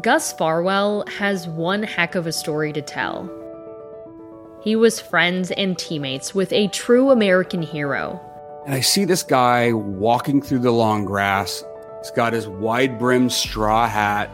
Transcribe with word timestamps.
Gus 0.00 0.32
Farwell 0.32 1.04
has 1.08 1.48
one 1.48 1.82
heck 1.82 2.14
of 2.14 2.28
a 2.28 2.32
story 2.32 2.72
to 2.72 2.80
tell. 2.80 3.28
He 4.62 4.76
was 4.76 5.00
friends 5.00 5.50
and 5.50 5.76
teammates 5.76 6.32
with 6.32 6.52
a 6.52 6.68
true 6.68 7.10
American 7.10 7.60
hero. 7.60 8.20
And 8.66 8.74
I 8.74 8.80
see 8.80 9.04
this 9.04 9.24
guy 9.24 9.72
walking 9.72 10.42
through 10.42 10.60
the 10.60 10.70
long 10.70 11.04
grass. 11.06 11.64
He's 11.98 12.12
got 12.12 12.32
his 12.32 12.46
wide 12.46 13.00
brimmed 13.00 13.32
straw 13.32 13.88
hat, 13.88 14.30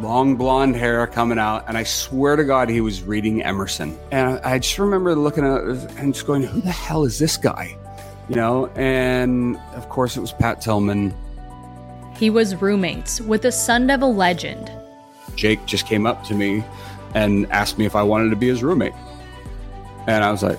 long 0.00 0.36
blonde 0.36 0.74
hair 0.74 1.06
coming 1.06 1.38
out. 1.38 1.66
And 1.68 1.76
I 1.76 1.82
swear 1.82 2.36
to 2.36 2.44
God, 2.44 2.70
he 2.70 2.80
was 2.80 3.02
reading 3.02 3.42
Emerson. 3.42 3.98
And 4.10 4.38
I 4.38 4.58
just 4.58 4.78
remember 4.78 5.14
looking 5.14 5.44
at 5.44 5.64
it 5.64 5.90
and 5.98 6.14
just 6.14 6.26
going, 6.26 6.44
who 6.44 6.62
the 6.62 6.72
hell 6.72 7.04
is 7.04 7.18
this 7.18 7.36
guy? 7.36 7.76
You 8.30 8.36
know, 8.36 8.68
and 8.68 9.58
of 9.74 9.90
course 9.90 10.16
it 10.16 10.20
was 10.20 10.32
Pat 10.32 10.62
Tillman. 10.62 11.12
He 12.16 12.30
was 12.30 12.56
roommates 12.56 13.20
with 13.20 13.44
a 13.44 13.52
Sun 13.52 13.88
Devil 13.88 14.14
legend, 14.14 14.72
Jake 15.36 15.64
just 15.66 15.86
came 15.86 16.06
up 16.06 16.24
to 16.24 16.34
me 16.34 16.64
and 17.14 17.50
asked 17.50 17.78
me 17.78 17.86
if 17.86 17.94
I 17.94 18.02
wanted 18.02 18.30
to 18.30 18.36
be 18.36 18.48
his 18.48 18.62
roommate. 18.62 18.94
And 20.06 20.24
I 20.24 20.30
was 20.30 20.42
like, 20.42 20.58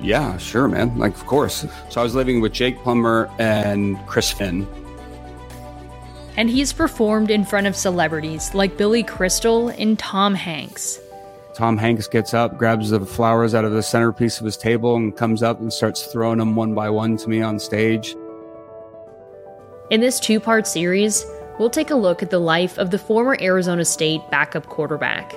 yeah, 0.00 0.36
sure, 0.38 0.68
man. 0.68 0.96
Like, 0.98 1.14
of 1.14 1.26
course. 1.26 1.66
So 1.88 2.00
I 2.00 2.04
was 2.04 2.14
living 2.14 2.40
with 2.40 2.52
Jake 2.52 2.78
Plummer 2.78 3.30
and 3.38 3.98
Chris 4.06 4.30
Finn. 4.30 4.66
And 6.36 6.48
he's 6.48 6.72
performed 6.72 7.30
in 7.30 7.44
front 7.44 7.66
of 7.66 7.74
celebrities 7.74 8.54
like 8.54 8.76
Billy 8.76 9.02
Crystal 9.02 9.70
and 9.70 9.98
Tom 9.98 10.34
Hanks. 10.34 11.00
Tom 11.54 11.76
Hanks 11.76 12.06
gets 12.06 12.34
up, 12.34 12.56
grabs 12.56 12.90
the 12.90 13.00
flowers 13.00 13.52
out 13.52 13.64
of 13.64 13.72
the 13.72 13.82
centerpiece 13.82 14.38
of 14.38 14.44
his 14.44 14.56
table, 14.56 14.94
and 14.94 15.16
comes 15.16 15.42
up 15.42 15.58
and 15.58 15.72
starts 15.72 16.06
throwing 16.06 16.38
them 16.38 16.54
one 16.54 16.72
by 16.74 16.88
one 16.88 17.16
to 17.16 17.28
me 17.28 17.42
on 17.42 17.58
stage. 17.58 18.14
In 19.90 20.00
this 20.00 20.20
two 20.20 20.38
part 20.38 20.68
series, 20.68 21.26
we'll 21.58 21.70
take 21.70 21.90
a 21.90 21.94
look 21.94 22.22
at 22.22 22.30
the 22.30 22.38
life 22.38 22.78
of 22.78 22.90
the 22.90 22.98
former 22.98 23.36
Arizona 23.40 23.84
State 23.84 24.20
backup 24.30 24.66
quarterback, 24.66 25.34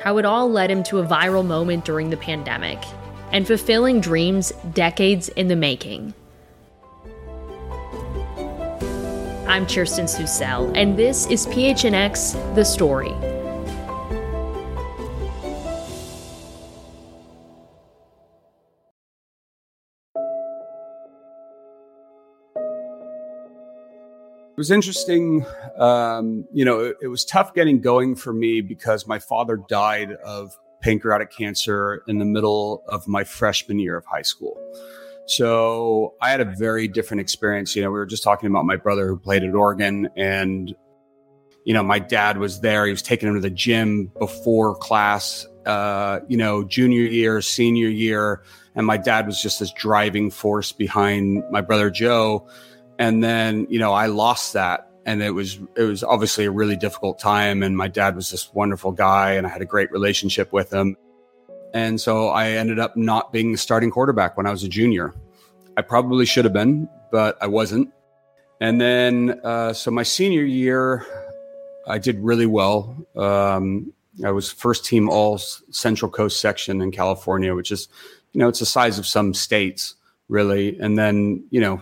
how 0.00 0.18
it 0.18 0.24
all 0.24 0.50
led 0.50 0.70
him 0.70 0.82
to 0.84 0.98
a 0.98 1.06
viral 1.06 1.46
moment 1.46 1.84
during 1.84 2.10
the 2.10 2.16
pandemic, 2.16 2.78
and 3.32 3.46
fulfilling 3.46 4.00
dreams 4.00 4.52
decades 4.72 5.28
in 5.30 5.48
the 5.48 5.56
making. 5.56 6.14
I'm 9.46 9.66
Kirsten 9.66 10.04
Susel, 10.04 10.70
and 10.76 10.98
this 10.98 11.26
is 11.26 11.46
PHNX 11.46 12.54
The 12.54 12.64
Story. 12.64 13.37
It 24.58 24.66
was 24.66 24.72
interesting. 24.72 25.46
Um, 25.78 26.44
you 26.52 26.64
know, 26.64 26.80
it, 26.80 26.96
it, 27.02 27.06
was 27.06 27.24
tough 27.24 27.54
getting 27.54 27.80
going 27.80 28.16
for 28.16 28.32
me 28.32 28.60
because 28.60 29.06
my 29.06 29.20
father 29.20 29.56
died 29.56 30.10
of 30.10 30.58
pancreatic 30.82 31.30
cancer 31.30 32.02
in 32.08 32.18
the 32.18 32.24
middle 32.24 32.82
of 32.88 33.06
my 33.06 33.22
freshman 33.22 33.78
year 33.78 33.96
of 33.96 34.04
high 34.04 34.22
school. 34.22 34.60
So 35.26 36.14
I 36.20 36.30
had 36.30 36.40
a 36.40 36.44
very 36.44 36.88
different 36.88 37.20
experience. 37.20 37.76
You 37.76 37.82
know, 37.82 37.90
we 37.92 38.00
were 38.00 38.04
just 38.04 38.24
talking 38.24 38.50
about 38.50 38.64
my 38.64 38.74
brother 38.74 39.06
who 39.06 39.16
played 39.16 39.44
at 39.44 39.54
Oregon 39.54 40.08
and, 40.16 40.74
you 41.64 41.72
know, 41.72 41.84
my 41.84 42.00
dad 42.00 42.38
was 42.38 42.60
there. 42.60 42.84
He 42.84 42.90
was 42.90 43.00
taking 43.02 43.28
him 43.28 43.36
to 43.36 43.40
the 43.40 43.50
gym 43.50 44.10
before 44.18 44.74
class, 44.74 45.46
uh, 45.66 46.18
you 46.26 46.36
know, 46.36 46.64
junior 46.64 47.02
year, 47.02 47.40
senior 47.42 47.90
year. 47.90 48.42
And 48.74 48.84
my 48.84 48.96
dad 48.96 49.24
was 49.24 49.40
just 49.40 49.60
this 49.60 49.70
driving 49.70 50.32
force 50.32 50.72
behind 50.72 51.44
my 51.48 51.60
brother 51.60 51.90
Joe 51.90 52.48
and 52.98 53.22
then 53.22 53.66
you 53.70 53.78
know 53.78 53.92
i 53.92 54.06
lost 54.06 54.52
that. 54.52 54.84
And 55.06 55.22
it 55.22 55.30
was 55.30 55.58
it 55.74 55.84
was 55.84 56.04
obviously 56.04 56.44
a 56.44 56.50
really 56.50 56.76
difficult 56.76 57.18
time. 57.18 57.62
And 57.62 57.74
my 57.74 57.88
dad 57.88 58.14
was 58.14 58.30
this 58.30 58.52
wonderful 58.52 58.92
guy 58.92 59.32
and 59.32 59.46
i 59.46 59.50
had 59.50 59.62
a 59.62 59.66
great 59.66 59.90
relationship 59.90 60.52
with 60.52 60.72
him. 60.72 60.96
And 61.72 62.00
so 62.00 62.28
i 62.28 62.50
ended 62.50 62.78
up 62.78 62.96
not 62.96 63.32
being 63.32 63.52
the 63.52 63.58
starting 63.58 63.90
quarterback 63.90 64.36
when 64.36 64.46
i 64.46 64.50
was 64.50 64.64
a 64.64 64.68
junior. 64.68 65.14
I 65.76 65.82
probably 65.82 66.26
should 66.26 66.44
have 66.44 66.52
been 66.52 66.88
but 67.10 67.38
i 67.40 67.46
wasn't. 67.46 67.90
And 68.60 68.80
then 68.80 69.40
uh, 69.44 69.72
so 69.72 69.90
my 69.90 70.02
senior 70.02 70.44
year 70.44 71.06
i 71.86 71.98
did 71.98 72.18
really 72.18 72.46
well. 72.46 72.94
Um, 73.16 73.92
i 74.24 74.30
was 74.30 74.50
first 74.50 74.84
team 74.84 75.08
all 75.08 75.38
central 75.38 76.10
coast 76.10 76.40
section 76.40 76.82
in 76.82 76.90
california 76.90 77.54
which 77.54 77.70
is 77.70 77.86
you 78.32 78.40
know 78.40 78.48
it's 78.48 78.58
the 78.58 78.66
size 78.66 78.98
of 78.98 79.06
some 79.06 79.32
states 79.32 79.94
really. 80.28 80.78
And 80.78 80.98
then 80.98 81.44
you 81.50 81.60
know 81.60 81.80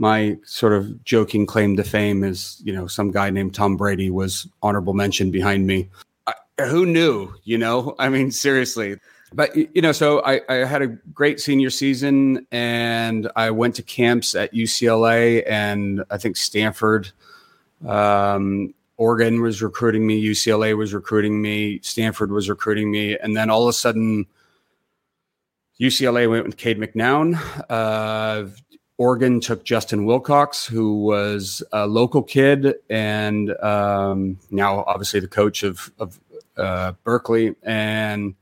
my 0.00 0.38
sort 0.44 0.72
of 0.72 1.04
joking 1.04 1.44
claim 1.44 1.76
to 1.76 1.84
fame 1.84 2.24
is, 2.24 2.58
you 2.64 2.72
know, 2.72 2.86
some 2.86 3.10
guy 3.10 3.28
named 3.28 3.54
Tom 3.54 3.76
Brady 3.76 4.10
was 4.10 4.48
honorable 4.62 4.94
mention 4.94 5.30
behind 5.30 5.66
me. 5.66 5.90
I, 6.26 6.32
who 6.64 6.86
knew? 6.86 7.34
You 7.44 7.58
know, 7.58 7.94
I 7.98 8.08
mean, 8.08 8.30
seriously. 8.30 8.96
But 9.34 9.54
you 9.54 9.82
know, 9.82 9.92
so 9.92 10.24
I, 10.24 10.40
I 10.48 10.54
had 10.64 10.80
a 10.80 10.86
great 10.88 11.38
senior 11.38 11.68
season, 11.68 12.46
and 12.50 13.30
I 13.36 13.50
went 13.50 13.76
to 13.76 13.82
camps 13.82 14.34
at 14.34 14.54
UCLA 14.54 15.44
and 15.46 16.02
I 16.10 16.16
think 16.16 16.36
Stanford. 16.36 17.12
Um, 17.86 18.74
Oregon 18.96 19.42
was 19.42 19.62
recruiting 19.62 20.06
me, 20.06 20.22
UCLA 20.22 20.76
was 20.76 20.92
recruiting 20.94 21.40
me, 21.40 21.80
Stanford 21.82 22.32
was 22.32 22.48
recruiting 22.48 22.90
me, 22.90 23.16
and 23.18 23.36
then 23.36 23.50
all 23.50 23.62
of 23.62 23.68
a 23.68 23.72
sudden, 23.72 24.26
UCLA 25.78 26.28
went 26.28 26.44
with 26.46 26.56
Cade 26.56 26.78
McNown. 26.78 27.38
Uh, 27.68 28.48
Oregon 29.00 29.40
took 29.40 29.64
Justin 29.64 30.04
Wilcox, 30.04 30.66
who 30.66 31.04
was 31.04 31.62
a 31.72 31.86
local 31.86 32.22
kid 32.22 32.74
and 32.90 33.50
um, 33.62 34.38
now 34.50 34.84
obviously 34.86 35.20
the 35.20 35.26
coach 35.26 35.62
of, 35.62 35.90
of 35.98 36.20
uh, 36.58 36.92
Berkeley. 37.02 37.56
And 37.62 38.34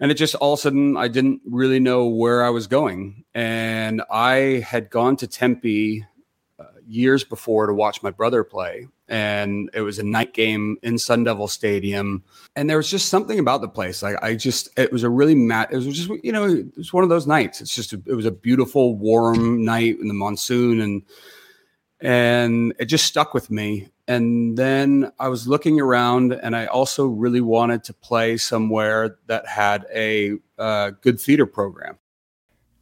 and 0.00 0.10
it 0.10 0.14
just 0.14 0.34
all 0.34 0.54
of 0.54 0.58
a 0.58 0.62
sudden 0.62 0.96
I 0.96 1.06
didn't 1.06 1.40
really 1.48 1.78
know 1.78 2.08
where 2.08 2.44
I 2.44 2.50
was 2.50 2.66
going. 2.66 3.22
And 3.32 4.02
I 4.10 4.64
had 4.66 4.90
gone 4.90 5.14
to 5.18 5.28
Tempe 5.28 6.04
uh, 6.58 6.64
years 6.84 7.22
before 7.22 7.68
to 7.68 7.72
watch 7.72 8.02
my 8.02 8.10
brother 8.10 8.42
play 8.42 8.88
and 9.08 9.70
it 9.72 9.82
was 9.82 9.98
a 9.98 10.02
night 10.02 10.34
game 10.34 10.76
in 10.82 10.98
Sun 10.98 11.24
Devil 11.24 11.48
Stadium. 11.48 12.24
And 12.54 12.68
there 12.68 12.76
was 12.76 12.90
just 12.90 13.08
something 13.08 13.38
about 13.38 13.60
the 13.60 13.68
place. 13.68 14.02
Like 14.02 14.16
I 14.22 14.34
just, 14.34 14.68
it 14.78 14.92
was 14.92 15.04
a 15.04 15.10
really 15.10 15.34
mat. 15.34 15.68
It 15.70 15.76
was 15.76 15.86
just, 15.86 16.10
you 16.24 16.32
know, 16.32 16.46
it 16.46 16.76
was 16.76 16.92
one 16.92 17.04
of 17.04 17.10
those 17.10 17.26
nights. 17.26 17.60
It's 17.60 17.74
just, 17.74 17.92
a, 17.92 18.02
it 18.06 18.14
was 18.14 18.26
a 18.26 18.30
beautiful, 18.30 18.96
warm 18.96 19.64
night 19.64 19.98
in 20.00 20.08
the 20.08 20.14
monsoon, 20.14 20.80
and 20.80 21.02
and 22.00 22.74
it 22.78 22.86
just 22.86 23.06
stuck 23.06 23.32
with 23.32 23.50
me. 23.50 23.88
And 24.08 24.56
then 24.56 25.10
I 25.18 25.28
was 25.28 25.48
looking 25.48 25.80
around, 25.80 26.32
and 26.32 26.54
I 26.54 26.66
also 26.66 27.06
really 27.06 27.40
wanted 27.40 27.84
to 27.84 27.94
play 27.94 28.36
somewhere 28.36 29.16
that 29.26 29.46
had 29.46 29.86
a 29.92 30.36
uh, 30.58 30.90
good 31.00 31.20
theater 31.20 31.46
program. 31.46 31.98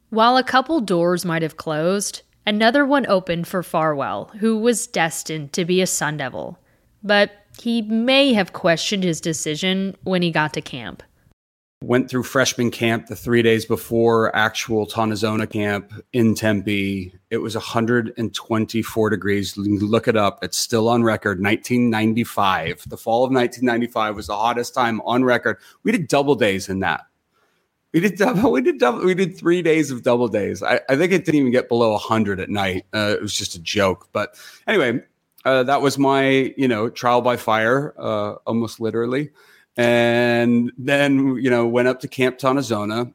While 0.09 0.37
a 0.37 0.43
couple 0.43 0.79
doors 0.81 1.25
might 1.25 1.41
have 1.41 1.57
closed, 1.57 2.21
Another 2.47 2.85
one 2.85 3.07
opened 3.07 3.47
for 3.47 3.63
Farwell, 3.63 4.31
who 4.39 4.57
was 4.57 4.85
destined 4.85 5.51
to 5.53 5.65
be 5.65 5.81
a 5.81 5.87
Sun 5.87 6.17
Devil. 6.17 6.59
But 7.03 7.31
he 7.59 7.81
may 7.81 8.33
have 8.33 8.53
questioned 8.53 9.03
his 9.03 9.19
decision 9.19 9.95
when 10.03 10.21
he 10.21 10.31
got 10.31 10.53
to 10.53 10.61
camp. 10.61 11.01
Went 11.83 12.09
through 12.09 12.23
freshman 12.23 12.71
camp 12.71 13.07
the 13.07 13.15
three 13.15 13.41
days 13.41 13.65
before 13.65 14.35
actual 14.35 14.87
Tontozona 14.87 15.49
camp 15.49 15.93
in 16.13 16.33
Tempe. 16.33 17.13
It 17.29 17.37
was 17.37 17.55
124 17.55 19.09
degrees. 19.09 19.57
Look 19.57 20.07
it 20.07 20.15
up. 20.15 20.43
It's 20.43 20.57
still 20.57 20.87
on 20.87 21.03
record. 21.03 21.41
1995. 21.41 22.85
The 22.87 22.97
fall 22.97 23.23
of 23.23 23.31
1995 23.31 24.15
was 24.15 24.27
the 24.27 24.35
hottest 24.35 24.73
time 24.73 25.01
on 25.01 25.23
record. 25.23 25.57
We 25.83 25.91
did 25.91 26.07
double 26.07 26.35
days 26.35 26.69
in 26.69 26.79
that. 26.79 27.01
We 27.95 28.01
did 28.01 28.17
double. 28.17 28.51
We 28.55 28.59
did 28.59 28.77
double. 28.77 29.05
We 29.05 29.15
did 29.15 29.37
three 29.37 29.61
days 29.61 29.89
of 29.89 30.03
double 30.03 30.27
days. 30.27 30.61
I, 30.61 30.81
I 30.89 30.97
think 30.97 31.13
it 31.13 31.23
didn't 31.23 31.39
even 31.39 31.53
get 31.53 31.69
below 31.69 31.97
hundred 31.97 32.41
at 32.41 32.49
night. 32.49 32.85
Uh, 32.93 33.15
it 33.17 33.21
was 33.21 33.33
just 33.33 33.55
a 33.55 33.59
joke. 33.59 34.09
But 34.11 34.37
anyway, 34.67 35.01
uh, 35.45 35.63
that 35.63 35.81
was 35.81 35.97
my 35.97 36.53
you 36.57 36.67
know 36.67 36.89
trial 36.89 37.21
by 37.21 37.37
fire, 37.37 37.93
uh, 37.97 38.33
almost 38.45 38.81
literally. 38.81 39.31
And 39.77 40.73
then 40.77 41.37
you 41.37 41.49
know 41.49 41.65
went 41.67 41.87
up 41.87 42.01
to 42.01 42.09
Camp 42.09 42.37
Tontozona. 42.37 43.13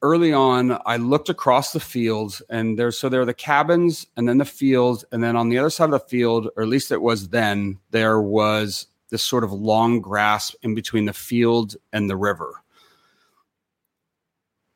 Early 0.00 0.32
on, 0.32 0.80
I 0.86 0.98
looked 0.98 1.28
across 1.28 1.72
the 1.72 1.80
fields, 1.80 2.40
and 2.48 2.78
there's 2.78 2.96
so 2.96 3.08
there 3.08 3.22
are 3.22 3.24
the 3.24 3.34
cabins, 3.34 4.06
and 4.16 4.28
then 4.28 4.38
the 4.38 4.44
fields, 4.44 5.04
and 5.10 5.24
then 5.24 5.34
on 5.34 5.48
the 5.48 5.58
other 5.58 5.70
side 5.70 5.86
of 5.86 5.90
the 5.90 5.98
field, 5.98 6.50
or 6.56 6.62
at 6.62 6.68
least 6.68 6.92
it 6.92 7.02
was 7.02 7.30
then, 7.30 7.80
there 7.90 8.20
was 8.20 8.86
this 9.10 9.24
sort 9.24 9.42
of 9.42 9.50
long 9.52 10.00
grass 10.00 10.54
in 10.62 10.76
between 10.76 11.06
the 11.06 11.12
field 11.12 11.74
and 11.92 12.08
the 12.08 12.16
river 12.16 12.62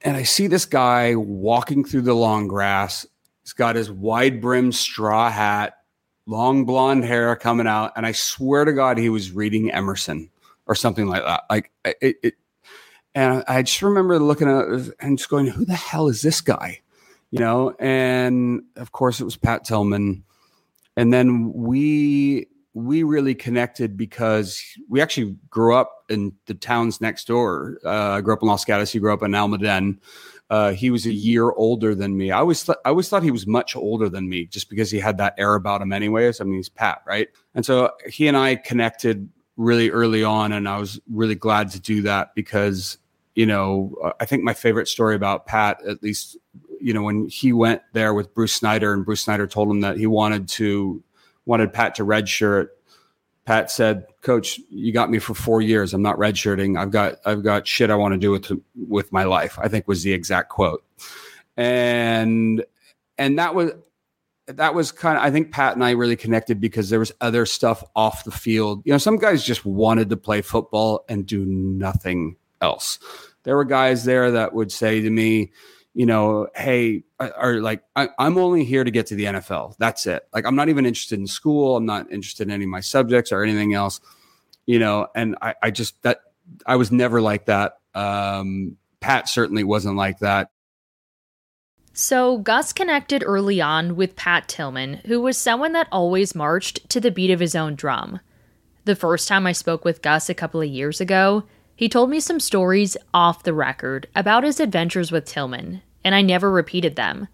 and 0.03 0.17
I 0.17 0.23
see 0.23 0.47
this 0.47 0.65
guy 0.65 1.15
walking 1.15 1.85
through 1.85 2.03
the 2.03 2.15
long 2.15 2.49
grass. 2.49 3.07
He's 3.43 3.53
got 3.53 3.77
his 3.77 3.91
wide 3.91 4.41
brimmed 4.41 4.75
straw 4.75 5.31
hat, 5.31 5.79
long 6.27 6.65
blonde 6.65 7.05
hair 7.05 7.35
coming 7.37 7.67
out, 7.67 7.93
and 7.97 8.07
I 8.07 8.13
swear 8.13 8.65
to 8.65 8.73
God, 8.73 8.99
he 8.99 9.09
was 9.09 9.33
reading 9.33 9.71
Emerson 9.71 10.31
or 10.67 10.75
something 10.75 11.07
like 11.07 11.25
that. 11.25 11.45
Like 11.51 11.71
it, 11.85 12.17
it 12.23 12.35
and 13.15 13.45
I 13.49 13.63
just 13.63 13.83
remember 13.83 14.19
looking 14.19 14.49
at 14.49 14.95
and 15.01 15.19
just 15.19 15.31
going, 15.31 15.47
"Who 15.47 15.65
the 15.65 15.75
hell 15.75 16.09
is 16.09 16.23
this 16.23 16.41
guy?" 16.41 16.81
You 17.31 17.41
know. 17.41 17.75
And 17.79 18.63
of 18.77 18.93
course, 18.93 19.21
it 19.21 19.25
was 19.25 19.37
Pat 19.37 19.65
Tillman. 19.65 20.25
And 20.97 21.13
then 21.13 21.53
we 21.53 22.47
we 22.75 23.03
really 23.03 23.35
connected 23.35 23.97
because 23.97 24.63
we 24.89 25.01
actually 25.01 25.37
grew 25.49 25.75
up 25.75 26.05
in 26.09 26.33
the 26.47 26.55
towns 26.55 27.01
next 27.01 27.27
door. 27.27 27.79
Uh, 27.85 28.11
I 28.11 28.21
grew 28.21 28.33
up 28.33 28.43
in 28.43 28.49
Los 28.49 28.65
Gatos. 28.65 28.93
He 28.93 29.01
grew 29.01 29.13
up 29.13 29.23
in 29.23 29.33
Almaden. 29.33 29.99
Uh, 30.51 30.73
he 30.73 30.91
was 30.91 31.07
a 31.07 31.13
year 31.13 31.51
older 31.53 31.95
than 31.95 32.17
me. 32.17 32.33
I 32.33 32.39
always 32.39 32.65
th- 32.65 32.79
I 32.85 32.91
always 32.91 33.09
thought 33.09 33.23
he 33.23 33.31
was 33.31 33.47
much 33.47 33.77
older 33.77 34.09
than 34.09 34.29
me, 34.29 34.47
just 34.47 34.69
because 34.69 34.91
he 34.91 34.99
had 34.99 35.17
that 35.19 35.35
air 35.39 35.55
about 35.55 35.81
him. 35.81 35.93
Anyways, 35.93 36.41
I 36.41 36.45
mean, 36.45 36.55
he's 36.55 36.69
Pat, 36.69 37.03
right? 37.07 37.29
And 37.55 37.65
so 37.65 37.91
he 38.09 38.27
and 38.27 38.37
I 38.37 38.57
connected 38.57 39.29
really 39.57 39.91
early 39.91 40.25
on, 40.25 40.53
and 40.53 40.69
I 40.69 40.79
was 40.79 41.01
really 41.09 41.37
glad 41.37 41.71
to 41.71 41.81
do 41.81 42.03
that 42.03 42.35
because 42.35 42.99
you 43.37 43.47
know 43.47 43.95
I 44.19 44.27
think 44.27 44.43
my 44.43 44.55
favorite 44.55 44.89
story 44.89 45.15
about 45.15 45.47
Pat, 45.47 45.79
at 45.87 46.03
least 46.03 46.37
you 46.81 46.95
know 46.95 47.03
when 47.03 47.29
he 47.29 47.53
went 47.53 47.83
there 47.93 48.13
with 48.13 48.35
Bruce 48.35 48.53
Snyder, 48.53 48.93
and 48.93 49.05
Bruce 49.05 49.21
Snyder 49.21 49.47
told 49.47 49.71
him 49.71 49.83
that 49.83 49.99
he 49.99 50.07
wanted 50.09 50.49
to 50.49 51.01
wanted 51.51 51.73
Pat 51.73 51.97
to 51.97 52.05
redshirt. 52.05 52.69
Pat 53.45 53.71
said, 53.71 54.07
"Coach, 54.23 54.61
you 54.71 54.93
got 54.93 55.11
me 55.11 55.19
for 55.19 55.35
four 55.35 55.61
years. 55.61 55.93
I'm 55.93 56.03
not 56.03 56.17
redshirting. 56.17 56.79
I've 56.79 56.93
got 56.93 57.17
I've 57.27 57.43
got 57.43 57.67
shit 57.67 57.91
I 57.91 57.97
want 57.97 58.15
to 58.15 58.19
do 58.19 58.31
with 58.31 58.53
with 58.89 59.13
my 59.13 59.25
life." 59.25 59.59
I 59.61 59.67
think 59.67 59.89
was 59.89 60.05
the 60.05 60.13
exact 60.13 60.49
quote, 60.49 60.85
and 61.57 62.65
and 63.19 63.39
that 63.39 63.55
was 63.57 63.73
that 64.47 64.75
was 64.75 64.93
kind 64.93 65.19
of 65.19 65.25
I 65.25 65.31
think 65.33 65.51
Pat 65.51 65.75
and 65.75 65.85
I 65.85 65.91
really 65.91 66.17
connected 66.17 66.61
because 66.61 66.91
there 66.91 67.01
was 67.01 67.13
other 67.21 67.45
stuff 67.45 67.83
off 67.97 68.25
the 68.25 68.31
field. 68.31 68.83
You 68.85 68.93
know, 68.93 68.99
some 68.99 69.17
guys 69.17 69.43
just 69.43 69.65
wanted 69.65 70.09
to 70.11 70.17
play 70.17 70.43
football 70.43 71.05
and 71.09 71.27
do 71.27 71.45
nothing 71.45 72.37
else. 72.61 73.01
There 73.43 73.57
were 73.57 73.65
guys 73.65 74.05
there 74.05 74.31
that 74.31 74.53
would 74.55 74.71
say 74.71 75.01
to 75.01 75.11
me, 75.11 75.51
you 75.95 76.07
know, 76.07 76.49
hey, 76.55 77.03
or 77.19 77.61
like, 77.61 77.83
I, 77.97 78.09
am 78.19 78.39
only 78.39 78.65
here 78.65 78.85
to 78.85 78.91
get 78.91 79.07
to 79.07 79.15
the 79.15 79.25
NFL. 79.25 79.77
That's 79.79 80.07
it. 80.07 80.23
Like, 80.33 80.47
I'm 80.47 80.55
not 80.55 80.69
even 80.69 80.87
interested 80.87 81.19
in 81.19 81.27
school. 81.27 81.77
I'm 81.77 81.87
not 81.87 82.11
interested 82.13 82.47
in 82.47 82.55
any 82.55 82.65
of 82.65 82.71
my 82.71 82.81
subjects 82.81 83.33
or 83.33 83.43
anything 83.43 83.75
else, 83.75 84.01
you 84.67 84.79
know, 84.79 85.09
and 85.15 85.37
I, 85.43 85.55
I 85.63 85.71
just, 85.71 86.01
that, 86.03 86.21
I 86.65 86.77
was 86.77 86.93
never 86.93 87.21
like 87.21 87.47
that. 87.47 87.79
Um, 87.95 88.77
Pat 89.01 89.29
certainly 89.29 89.65
wasn't 89.65 89.97
like 89.97 90.21
that. 90.21 90.51
So, 91.93 92.39
Gus 92.39 92.73
connected 92.73 93.25
early 93.27 93.61
on 93.61 93.97
with 93.97 94.15
Pat 94.15 94.49
Tillman, 94.49 95.01
who 95.07 95.21
was 95.21 95.37
someone 95.37 95.73
that 95.73 95.89
always 95.91 96.37
marched 96.37 96.89
to 96.91 97.01
the 97.01 97.11
beat 97.11 97.31
of 97.31 97.41
his 97.41 97.57
own 97.57 97.75
drum. 97.75 98.21
The 98.85 98.95
first 98.95 99.27
time 99.27 99.47
I 99.47 99.53
spoke 99.53 99.85
with 99.85 100.01
Gus 100.01 100.31
a 100.31 100.35
couple 100.35 100.61
of 100.61 100.69
years 100.69 101.01
ago, 101.01 101.45
he 101.81 101.89
told 101.89 102.11
me 102.11 102.21
some 102.21 102.39
stories 102.39 102.95
off 103.15 103.43
the 103.43 103.55
record 103.55 104.07
about 104.15 104.45
his 104.45 104.61
adventures 104.61 105.11
with 105.11 105.25
Tillman, 105.25 105.81
and 106.05 106.15
I 106.15 106.21
never 106.21 106.51
repeated 106.51 106.95
them. 106.95 107.27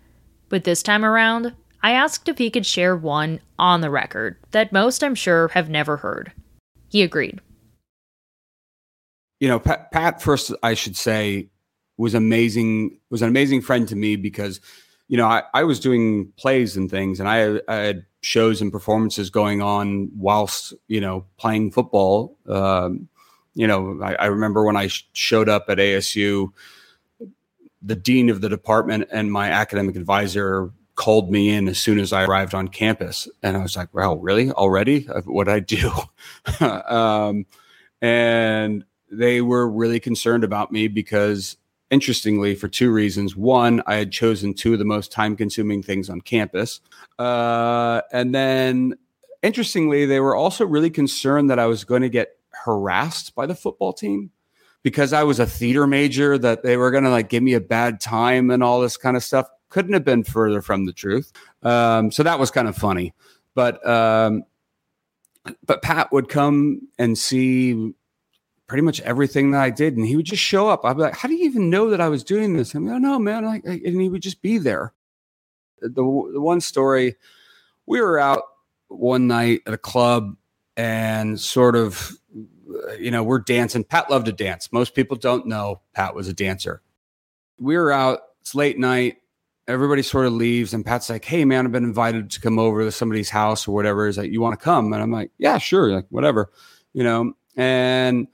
But 0.49 0.63
this 0.63 0.85
time 0.85 1.05
around, 1.05 1.53
I 1.83 1.91
asked 1.91 2.29
if 2.29 2.39
he 2.39 2.49
could 2.49 2.65
share 2.65 2.95
one 2.95 3.41
on 3.59 3.81
the 3.81 3.91
record 3.91 4.37
that 4.53 4.71
most, 4.71 5.03
I'm 5.03 5.17
sure, 5.17 5.49
have 5.49 5.69
never 5.69 5.97
heard. 5.97 6.31
He 6.89 7.03
agreed. 7.03 7.41
You 9.41 9.49
know, 9.49 9.59
Pat, 9.59 9.91
Pat 9.91 10.23
first, 10.23 10.53
I 10.63 10.75
should 10.75 10.97
say, 10.97 11.51
was 11.97 12.15
amazing, 12.15 13.01
was 13.11 13.23
an 13.23 13.29
amazing 13.29 13.63
friend 13.63 13.89
to 13.89 13.97
me 13.97 14.15
because, 14.15 14.61
you 15.09 15.17
know, 15.17 15.27
I, 15.27 15.43
I 15.55 15.65
was 15.65 15.81
doing 15.81 16.33
plays 16.39 16.77
and 16.77 16.89
things, 16.89 17.19
and 17.19 17.29
I, 17.29 17.59
I 17.67 17.75
had 17.75 18.07
shows 18.21 18.63
and 18.63 18.71
performances 18.71 19.29
going 19.29 19.61
on 19.61 20.09
whilst, 20.17 20.73
you 20.87 21.01
know, 21.01 21.27
playing 21.37 21.73
football. 21.73 22.39
Um, 22.49 23.09
you 23.57 23.67
know, 23.67 23.99
I, 24.03 24.15
I 24.15 24.27
remember 24.27 24.65
when 24.65 24.77
I 24.77 24.89
sh- 24.89 25.09
showed 25.15 25.49
up 25.49 25.65
at 25.69 25.79
ASU, 25.79 26.53
the 27.83 27.97
dean 27.97 28.29
of 28.29 28.43
the 28.43 28.51
department 28.51 29.09
and 29.11 29.33
my 29.33 29.51
academic 29.51 29.97
advisor 29.97 30.71
called 30.95 31.31
me 31.31 31.49
in 31.49 31.67
as 31.67 31.79
soon 31.79 31.99
as 31.99 32.13
I 32.13 32.25
arrived 32.25 32.55
on 32.55 32.69
campus. 32.69 33.29
And 33.43 33.57
I 33.57 33.63
was 33.63 33.75
like, 33.75 33.93
wow, 33.95 34.17
really? 34.17 34.51
Already? 34.51 35.09
Uh, 35.09 35.23
what 35.23 35.49
I 35.49 35.61
do? 35.61 35.91
um, 36.61 37.47
and 38.03 38.85
they 39.11 39.41
were 39.41 39.69
really 39.69 40.01
concerned 40.01 40.45
about 40.45 40.71
me 40.71 40.87
because, 40.89 41.57
interestingly, 41.91 42.55
for 42.55 42.69
two 42.69 42.93
reasons. 42.93 43.37
One, 43.37 43.83
I 43.87 43.95
had 43.95 44.13
chosen 44.13 44.53
two 44.53 44.75
of 44.75 44.79
the 44.79 44.85
most 44.85 45.11
time 45.11 45.35
consuming 45.35 45.83
things 45.83 46.11
on 46.11 46.21
campus. 46.21 46.81
Uh, 47.19 48.03
and 48.13 48.35
then, 48.35 48.99
interestingly, 49.43 50.05
they 50.05 50.21
were 50.21 50.37
also 50.37 50.67
really 50.67 50.91
concerned 50.91 51.49
that 51.49 51.59
I 51.59 51.67
was 51.67 51.85
going 51.85 52.03
to 52.03 52.11
get 52.11 52.36
harassed 52.67 53.35
by 53.35 53.47
the 53.47 53.55
football 53.55 53.93
team 53.93 54.31
because 54.83 55.13
I 55.13 55.23
was 55.23 55.41
a 55.41 55.47
theater 55.47 55.87
major 55.87 56.37
that 56.37 56.63
they 56.63 56.77
were 56.77 56.91
going 56.91 57.05
to 57.05 57.11
like 57.11 57.29
give 57.29 57.43
me 57.43 57.55
a 57.55 57.61
bad 57.61 58.01
time 58.01 58.51
and 58.51 58.63
all 58.63 58.81
this 58.81 58.97
kind 58.97 59.17
of 59.17 59.25
stuff. 59.25 59.49
Couldn't 59.69 59.95
have 59.95 60.05
been 60.05 60.25
further 60.25 60.61
from 60.61 60.85
the 60.85 60.93
truth. 60.93 61.33
Um, 61.63 62.11
so 62.13 62.23
that 62.23 62.39
was 62.39 62.51
kind 62.51 62.69
of 62.69 62.77
funny. 62.77 63.15
But 63.55 63.87
um, 63.89 64.45
but 65.65 65.83
Pat 65.83 66.13
would 66.13 66.29
come 66.29 66.89
and 66.99 67.17
see 67.17 67.95
pretty 68.67 68.83
much 68.83 69.01
everything 69.03 69.53
that 69.53 69.63
I 69.63 69.71
did, 69.71 69.97
and 69.97 70.05
he 70.05 70.17
would 70.17 70.27
just 70.27 70.43
show 70.43 70.69
up. 70.69 70.85
I'd 70.85 70.97
be 70.97 71.03
like, 71.03 71.17
"How 71.17 71.29
do 71.29 71.35
you 71.35 71.47
even 71.47 71.71
know 71.71 71.91
that 71.91 72.01
I 72.01 72.09
was 72.09 72.23
doing 72.23 72.57
this?" 72.57 72.75
I'm 72.75 72.87
like, 72.87 72.97
"Oh 72.97 72.99
no, 72.99 73.19
man!" 73.19 73.45
Like, 73.45 73.65
and 73.65 74.01
he 74.01 74.09
would 74.09 74.23
just 74.23 74.43
be 74.43 74.59
there. 74.59 74.93
The, 75.81 75.91
the 75.91 76.41
one 76.41 76.61
story, 76.61 77.17
we 77.87 78.01
were 78.01 78.19
out 78.19 78.43
one 78.89 79.27
night 79.27 79.63
at 79.67 79.75
a 79.75 79.79
club 79.79 80.37
and 80.77 81.41
sort 81.41 81.77
of 81.77 82.13
you 82.99 83.11
know, 83.11 83.23
we're 83.23 83.39
dancing. 83.39 83.85
Pat 83.85 84.11
loved 84.11 84.27
to 84.27 84.33
dance. 84.33 84.73
Most 84.73 84.95
people 84.95 85.17
don't 85.17 85.47
know 85.47 85.81
Pat 85.95 86.15
was 86.15 86.29
a 86.29 86.33
dancer. 86.33 86.83
We 87.59 87.77
were 87.77 87.93
out, 87.93 88.21
it's 88.41 88.55
late 88.55 88.79
night. 88.79 89.17
Everybody 89.69 90.03
sort 90.03 90.27
of 90.27 90.33
leaves, 90.33 90.73
and 90.75 90.87
Pat's 90.87 91.11
like, 91.11 91.25
Hey, 91.25 91.45
man, 91.45 91.67
I've 91.67 91.73
been 91.73 91.85
invited 91.85 92.31
to 92.31 92.41
come 92.41 92.59
over 92.59 92.85
to 92.85 92.93
somebody's 92.93 93.31
house 93.31 93.67
or 93.67 93.73
whatever. 93.73 94.07
Is 94.07 94.17
like, 94.17 94.31
You 94.31 94.41
want 94.41 94.59
to 94.59 94.65
come? 94.65 94.93
And 94.93 95.03
I'm 95.03 95.11
like, 95.11 95.33
Yeah, 95.39 95.59
sure. 95.59 95.91
Like, 95.91 96.07
whatever, 96.11 96.53
you 96.93 97.03
know. 97.03 97.33
And 97.57 98.29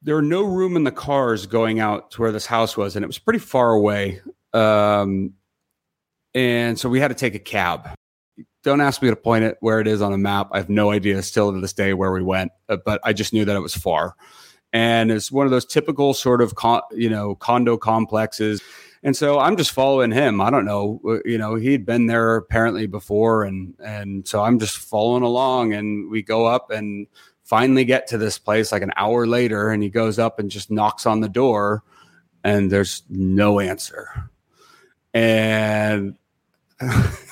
there 0.00 0.14
were 0.14 0.22
no 0.22 0.44
room 0.44 0.76
in 0.76 0.84
the 0.84 0.92
cars 0.92 1.46
going 1.46 1.78
out 1.78 2.12
to 2.12 2.22
where 2.22 2.32
this 2.32 2.46
house 2.46 2.76
was, 2.76 2.96
and 2.96 3.04
it 3.04 3.06
was 3.06 3.18
pretty 3.18 3.38
far 3.38 3.72
away. 3.72 4.20
Um, 4.54 5.34
and 6.34 6.78
so 6.78 6.88
we 6.88 7.00
had 7.00 7.08
to 7.08 7.14
take 7.14 7.34
a 7.34 7.38
cab 7.38 7.90
don't 8.62 8.80
ask 8.80 9.02
me 9.02 9.10
to 9.10 9.16
point 9.16 9.44
it 9.44 9.56
where 9.60 9.80
it 9.80 9.86
is 9.86 10.00
on 10.00 10.12
a 10.12 10.18
map. 10.18 10.48
I 10.52 10.58
have 10.58 10.68
no 10.68 10.90
idea 10.90 11.22
still 11.22 11.52
to 11.52 11.60
this 11.60 11.72
day 11.72 11.94
where 11.94 12.12
we 12.12 12.22
went, 12.22 12.52
uh, 12.68 12.76
but 12.84 13.00
I 13.04 13.12
just 13.12 13.32
knew 13.32 13.44
that 13.44 13.56
it 13.56 13.60
was 13.60 13.74
far. 13.74 14.14
And 14.72 15.10
it's 15.10 15.30
one 15.30 15.46
of 15.46 15.50
those 15.50 15.66
typical 15.66 16.14
sort 16.14 16.40
of 16.40 16.54
con- 16.54 16.82
you 16.92 17.10
know 17.10 17.34
condo 17.34 17.76
complexes. 17.76 18.62
And 19.02 19.16
so 19.16 19.40
I'm 19.40 19.56
just 19.56 19.72
following 19.72 20.12
him. 20.12 20.40
I 20.40 20.48
don't 20.50 20.64
know, 20.64 21.00
uh, 21.06 21.18
you 21.24 21.36
know, 21.36 21.56
he'd 21.56 21.84
been 21.84 22.06
there 22.06 22.36
apparently 22.36 22.86
before, 22.86 23.42
and 23.42 23.74
and 23.84 24.26
so 24.26 24.42
I'm 24.42 24.58
just 24.58 24.78
following 24.78 25.24
along. 25.24 25.74
And 25.74 26.10
we 26.10 26.22
go 26.22 26.46
up 26.46 26.70
and 26.70 27.06
finally 27.42 27.84
get 27.84 28.06
to 28.08 28.18
this 28.18 28.38
place 28.38 28.70
like 28.72 28.82
an 28.82 28.92
hour 28.96 29.26
later, 29.26 29.70
and 29.70 29.82
he 29.82 29.90
goes 29.90 30.18
up 30.18 30.38
and 30.38 30.50
just 30.50 30.70
knocks 30.70 31.04
on 31.04 31.20
the 31.20 31.28
door, 31.28 31.82
and 32.44 32.70
there's 32.70 33.02
no 33.10 33.58
answer. 33.60 34.30
And 35.12 36.14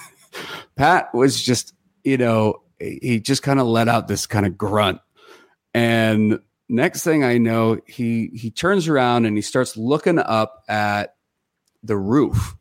Pat 0.76 1.14
was 1.14 1.42
just, 1.42 1.75
you 2.04 2.16
know, 2.16 2.62
he 2.78 3.20
just 3.20 3.42
kind 3.42 3.60
of 3.60 3.66
let 3.66 3.88
out 3.88 4.08
this 4.08 4.26
kind 4.26 4.46
of 4.46 4.56
grunt. 4.56 5.00
And 5.75 6.40
next 6.68 7.02
thing 7.04 7.25
I 7.25 7.38
know, 7.38 7.80
he 7.87 8.30
he 8.34 8.50
turns 8.50 8.88
around 8.88 9.26
and 9.26 9.37
he 9.37 9.42
starts 9.42 9.76
looking 9.76 10.18
up 10.18 10.62
at 10.68 11.14
the 11.82 11.96
roof. 11.96 12.56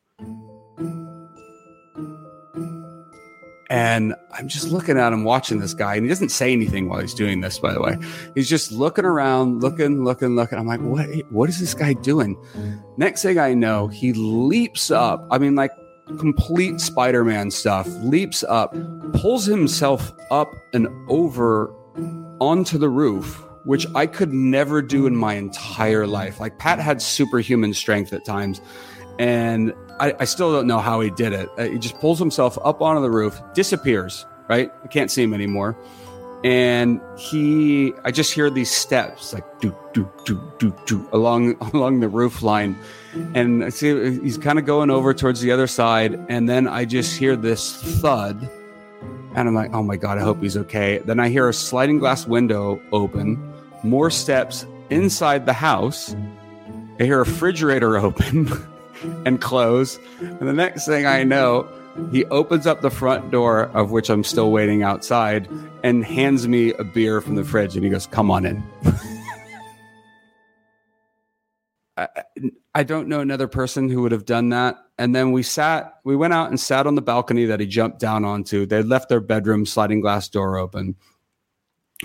And 3.71 4.15
I'm 4.33 4.47
just 4.47 4.69
looking 4.69 4.97
at 4.97 5.13
him, 5.13 5.23
watching 5.23 5.59
this 5.59 5.75
guy, 5.75 5.93
and 5.93 6.03
he 6.03 6.09
doesn't 6.09 6.29
say 6.29 6.51
anything 6.51 6.89
while 6.89 7.01
he's 7.01 7.13
doing 7.13 7.41
this. 7.41 7.59
By 7.59 7.71
the 7.71 7.79
way, 7.79 7.97
he's 8.33 8.49
just 8.49 8.71
looking 8.71 9.05
around, 9.05 9.61
looking, 9.61 10.03
looking, 10.03 10.35
looking. 10.35 10.57
I'm 10.57 10.65
like, 10.65 10.81
what? 10.81 11.07
What 11.31 11.49
is 11.49 11.59
this 11.59 11.75
guy 11.75 11.93
doing? 11.93 12.35
Next 12.97 13.21
thing 13.21 13.37
I 13.37 13.53
know, 13.53 13.87
he 13.87 14.13
leaps 14.13 14.89
up. 14.89 15.27
I 15.29 15.37
mean, 15.37 15.53
like 15.53 15.71
complete 16.17 16.79
Spider 16.81 17.23
Man 17.23 17.51
stuff, 17.51 17.87
leaps 18.01 18.43
up, 18.43 18.75
pulls 19.13 19.45
himself 19.45 20.13
up 20.31 20.51
and 20.73 20.87
over 21.09 21.73
onto 22.39 22.77
the 22.77 22.89
roof, 22.89 23.43
which 23.65 23.85
I 23.95 24.07
could 24.07 24.33
never 24.33 24.81
do 24.81 25.05
in 25.05 25.15
my 25.15 25.33
entire 25.35 26.07
life. 26.07 26.39
Like 26.39 26.57
Pat 26.59 26.79
had 26.79 27.01
superhuman 27.01 27.73
strength 27.73 28.13
at 28.13 28.25
times, 28.25 28.61
and 29.19 29.73
I, 29.99 30.13
I 30.19 30.25
still 30.25 30.51
don't 30.51 30.67
know 30.67 30.79
how 30.79 31.01
he 31.01 31.09
did 31.09 31.33
it. 31.33 31.49
Uh, 31.57 31.65
he 31.65 31.77
just 31.77 31.99
pulls 31.99 32.19
himself 32.19 32.57
up 32.63 32.81
onto 32.81 33.01
the 33.01 33.11
roof, 33.11 33.41
disappears, 33.53 34.25
right? 34.47 34.71
I 34.83 34.87
can't 34.87 35.11
see 35.11 35.23
him 35.23 35.33
anymore. 35.33 35.77
And 36.43 37.01
he, 37.17 37.93
I 38.05 38.11
just 38.11 38.33
hear 38.33 38.49
these 38.49 38.71
steps 38.71 39.33
like 39.33 39.43
do, 39.59 39.75
do, 39.93 40.09
do, 40.25 40.53
do, 40.57 40.73
do 40.85 41.09
along, 41.11 41.57
along 41.73 41.99
the 41.99 42.07
roof 42.09 42.41
line 42.41 42.77
and 43.33 43.63
I 43.63 43.69
see 43.69 44.19
he's 44.19 44.37
kind 44.37 44.59
of 44.59 44.65
going 44.65 44.89
over 44.89 45.13
towards 45.13 45.41
the 45.41 45.51
other 45.51 45.67
side, 45.67 46.13
and 46.29 46.47
then 46.47 46.67
I 46.67 46.85
just 46.85 47.17
hear 47.17 47.35
this 47.35 47.75
thud, 48.01 48.49
and 49.35 49.47
I'm 49.47 49.55
like, 49.55 49.73
"Oh 49.73 49.83
my 49.83 49.95
god, 49.95 50.17
I 50.17 50.21
hope 50.21 50.41
he's 50.41 50.57
okay." 50.57 50.99
Then 50.99 51.19
I 51.19 51.29
hear 51.29 51.49
a 51.49 51.53
sliding 51.53 51.99
glass 51.99 52.27
window 52.27 52.81
open, 52.91 53.53
more 53.83 54.09
steps 54.09 54.65
inside 54.89 55.45
the 55.45 55.53
house. 55.53 56.15
I 56.99 57.03
hear 57.03 57.15
a 57.15 57.19
refrigerator 57.19 57.97
open 58.05 58.51
and 59.25 59.41
close, 59.41 59.99
and 60.19 60.41
the 60.41 60.53
next 60.53 60.85
thing 60.85 61.05
I 61.05 61.23
know, 61.23 61.67
He 62.11 62.25
opens 62.25 62.65
up 62.65 62.81
the 62.81 62.89
front 62.89 63.31
door, 63.31 63.65
of 63.73 63.91
which 63.91 64.09
I'm 64.09 64.23
still 64.23 64.51
waiting 64.51 64.83
outside, 64.83 65.47
and 65.83 66.03
hands 66.03 66.47
me 66.47 66.73
a 66.73 66.83
beer 66.83 67.21
from 67.21 67.35
the 67.35 67.43
fridge. 67.43 67.75
And 67.75 67.83
he 67.83 67.89
goes, 67.89 68.07
Come 68.07 68.31
on 68.31 68.45
in. 68.45 68.63
I, 71.97 72.07
I 72.73 72.83
don't 72.83 73.07
know 73.07 73.19
another 73.19 73.47
person 73.47 73.89
who 73.89 74.01
would 74.03 74.11
have 74.11 74.25
done 74.25 74.49
that. 74.49 74.77
And 74.97 75.13
then 75.13 75.31
we 75.31 75.43
sat, 75.43 75.95
we 76.03 76.15
went 76.15 76.33
out 76.33 76.49
and 76.49 76.59
sat 76.59 76.87
on 76.87 76.95
the 76.95 77.01
balcony 77.01 77.45
that 77.45 77.59
he 77.59 77.65
jumped 77.65 77.99
down 77.99 78.23
onto. 78.23 78.65
They 78.65 78.81
left 78.83 79.09
their 79.09 79.19
bedroom 79.19 79.65
sliding 79.65 80.01
glass 80.01 80.29
door 80.29 80.57
open. 80.57 80.95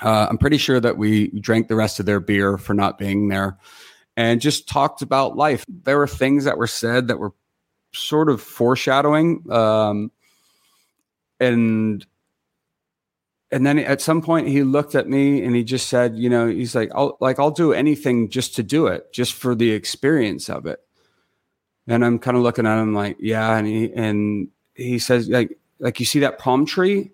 Uh, 0.02 0.26
I'm 0.28 0.38
pretty 0.38 0.58
sure 0.58 0.80
that 0.80 0.98
we 0.98 1.28
drank 1.40 1.68
the 1.68 1.76
rest 1.76 2.00
of 2.00 2.06
their 2.06 2.18
beer 2.20 2.58
for 2.58 2.74
not 2.74 2.98
being 2.98 3.28
there 3.28 3.58
and 4.16 4.40
just 4.40 4.68
talked 4.68 5.02
about 5.02 5.36
life. 5.36 5.64
There 5.68 5.98
were 5.98 6.08
things 6.08 6.44
that 6.44 6.58
were 6.58 6.66
said 6.66 7.08
that 7.08 7.18
were 7.18 7.32
sort 7.94 8.28
of 8.28 8.40
foreshadowing. 8.40 9.50
Um, 9.50 10.10
and 11.40 12.04
and 13.50 13.64
then 13.64 13.78
at 13.78 14.00
some 14.00 14.20
point 14.20 14.48
he 14.48 14.64
looked 14.64 14.94
at 14.94 15.08
me 15.08 15.44
and 15.44 15.54
he 15.54 15.62
just 15.62 15.88
said, 15.88 16.16
you 16.16 16.28
know, 16.28 16.48
he's 16.48 16.74
like, 16.74 16.90
I'll 16.94 17.16
like 17.20 17.38
I'll 17.38 17.50
do 17.50 17.72
anything 17.72 18.28
just 18.28 18.56
to 18.56 18.62
do 18.62 18.86
it, 18.88 19.12
just 19.12 19.32
for 19.34 19.54
the 19.54 19.70
experience 19.70 20.48
of 20.48 20.66
it. 20.66 20.80
And 21.86 22.04
I'm 22.04 22.18
kind 22.18 22.36
of 22.36 22.42
looking 22.42 22.66
at 22.66 22.80
him 22.80 22.94
like, 22.94 23.16
yeah. 23.20 23.56
And 23.56 23.66
he 23.66 23.92
and 23.92 24.48
he 24.74 24.98
says, 24.98 25.28
like, 25.28 25.56
like 25.78 26.00
you 26.00 26.06
see 26.06 26.20
that 26.20 26.38
palm 26.38 26.66
tree? 26.66 27.12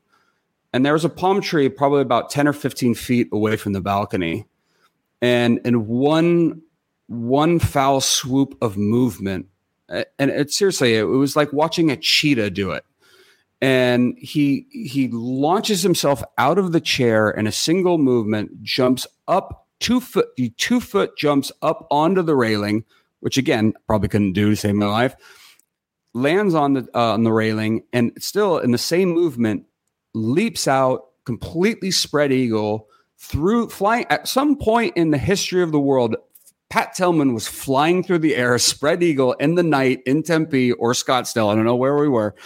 And 0.72 0.86
there 0.86 0.92
was 0.92 1.04
a 1.04 1.10
palm 1.10 1.40
tree 1.40 1.68
probably 1.68 2.00
about 2.00 2.30
10 2.30 2.46
or 2.46 2.52
15 2.52 2.94
feet 2.94 3.28
away 3.32 3.56
from 3.56 3.72
the 3.72 3.80
balcony. 3.80 4.46
And 5.20 5.60
in 5.64 5.86
one 5.86 6.62
one 7.08 7.58
foul 7.58 8.00
swoop 8.00 8.56
of 8.62 8.76
movement, 8.78 9.46
and 9.90 10.30
it 10.30 10.52
seriously, 10.52 10.94
it 10.94 11.04
was 11.04 11.36
like 11.36 11.52
watching 11.52 11.90
a 11.90 11.96
cheetah 11.96 12.50
do 12.50 12.70
it. 12.70 12.84
And 13.60 14.16
he 14.18 14.66
he 14.70 15.08
launches 15.08 15.82
himself 15.82 16.22
out 16.38 16.58
of 16.58 16.72
the 16.72 16.80
chair 16.80 17.30
in 17.30 17.46
a 17.46 17.52
single 17.52 17.98
movement, 17.98 18.62
jumps 18.62 19.06
up 19.28 19.66
two 19.80 20.00
foot, 20.00 20.28
the 20.36 20.50
two 20.56 20.80
foot 20.80 21.16
jumps 21.18 21.52
up 21.60 21.86
onto 21.90 22.22
the 22.22 22.36
railing, 22.36 22.84
which 23.20 23.36
again 23.36 23.74
probably 23.86 24.08
couldn't 24.08 24.32
do 24.32 24.50
to 24.50 24.56
save 24.56 24.74
my 24.74 24.86
life. 24.86 25.14
Lands 26.14 26.54
on 26.54 26.72
the 26.72 26.88
uh, 26.94 27.12
on 27.12 27.24
the 27.24 27.32
railing, 27.32 27.82
and 27.92 28.12
still 28.18 28.58
in 28.58 28.70
the 28.70 28.78
same 28.78 29.10
movement, 29.10 29.66
leaps 30.14 30.66
out 30.66 31.06
completely 31.24 31.90
spread 31.90 32.32
eagle 32.32 32.88
through 33.18 33.68
flying 33.68 34.06
at 34.08 34.26
some 34.26 34.56
point 34.56 34.96
in 34.96 35.10
the 35.10 35.18
history 35.18 35.62
of 35.62 35.70
the 35.70 35.80
world 35.80 36.16
Pat 36.70 36.94
Tillman 36.94 37.34
was 37.34 37.48
flying 37.48 38.04
through 38.04 38.20
the 38.20 38.36
air, 38.36 38.56
spread 38.58 39.02
eagle 39.02 39.32
in 39.34 39.56
the 39.56 39.62
night 39.64 40.02
in 40.06 40.22
Tempe 40.22 40.70
or 40.72 40.92
Scottsdale. 40.92 41.50
I 41.50 41.56
don't 41.56 41.64
know 41.64 41.74
where 41.74 41.96
we 41.96 42.08
were, 42.08 42.36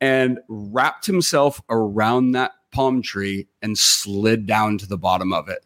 and 0.00 0.40
wrapped 0.48 1.06
himself 1.06 1.62
around 1.70 2.32
that 2.32 2.52
palm 2.72 3.02
tree 3.02 3.46
and 3.62 3.78
slid 3.78 4.46
down 4.46 4.78
to 4.78 4.86
the 4.86 4.98
bottom 4.98 5.32
of 5.32 5.48
it. 5.48 5.64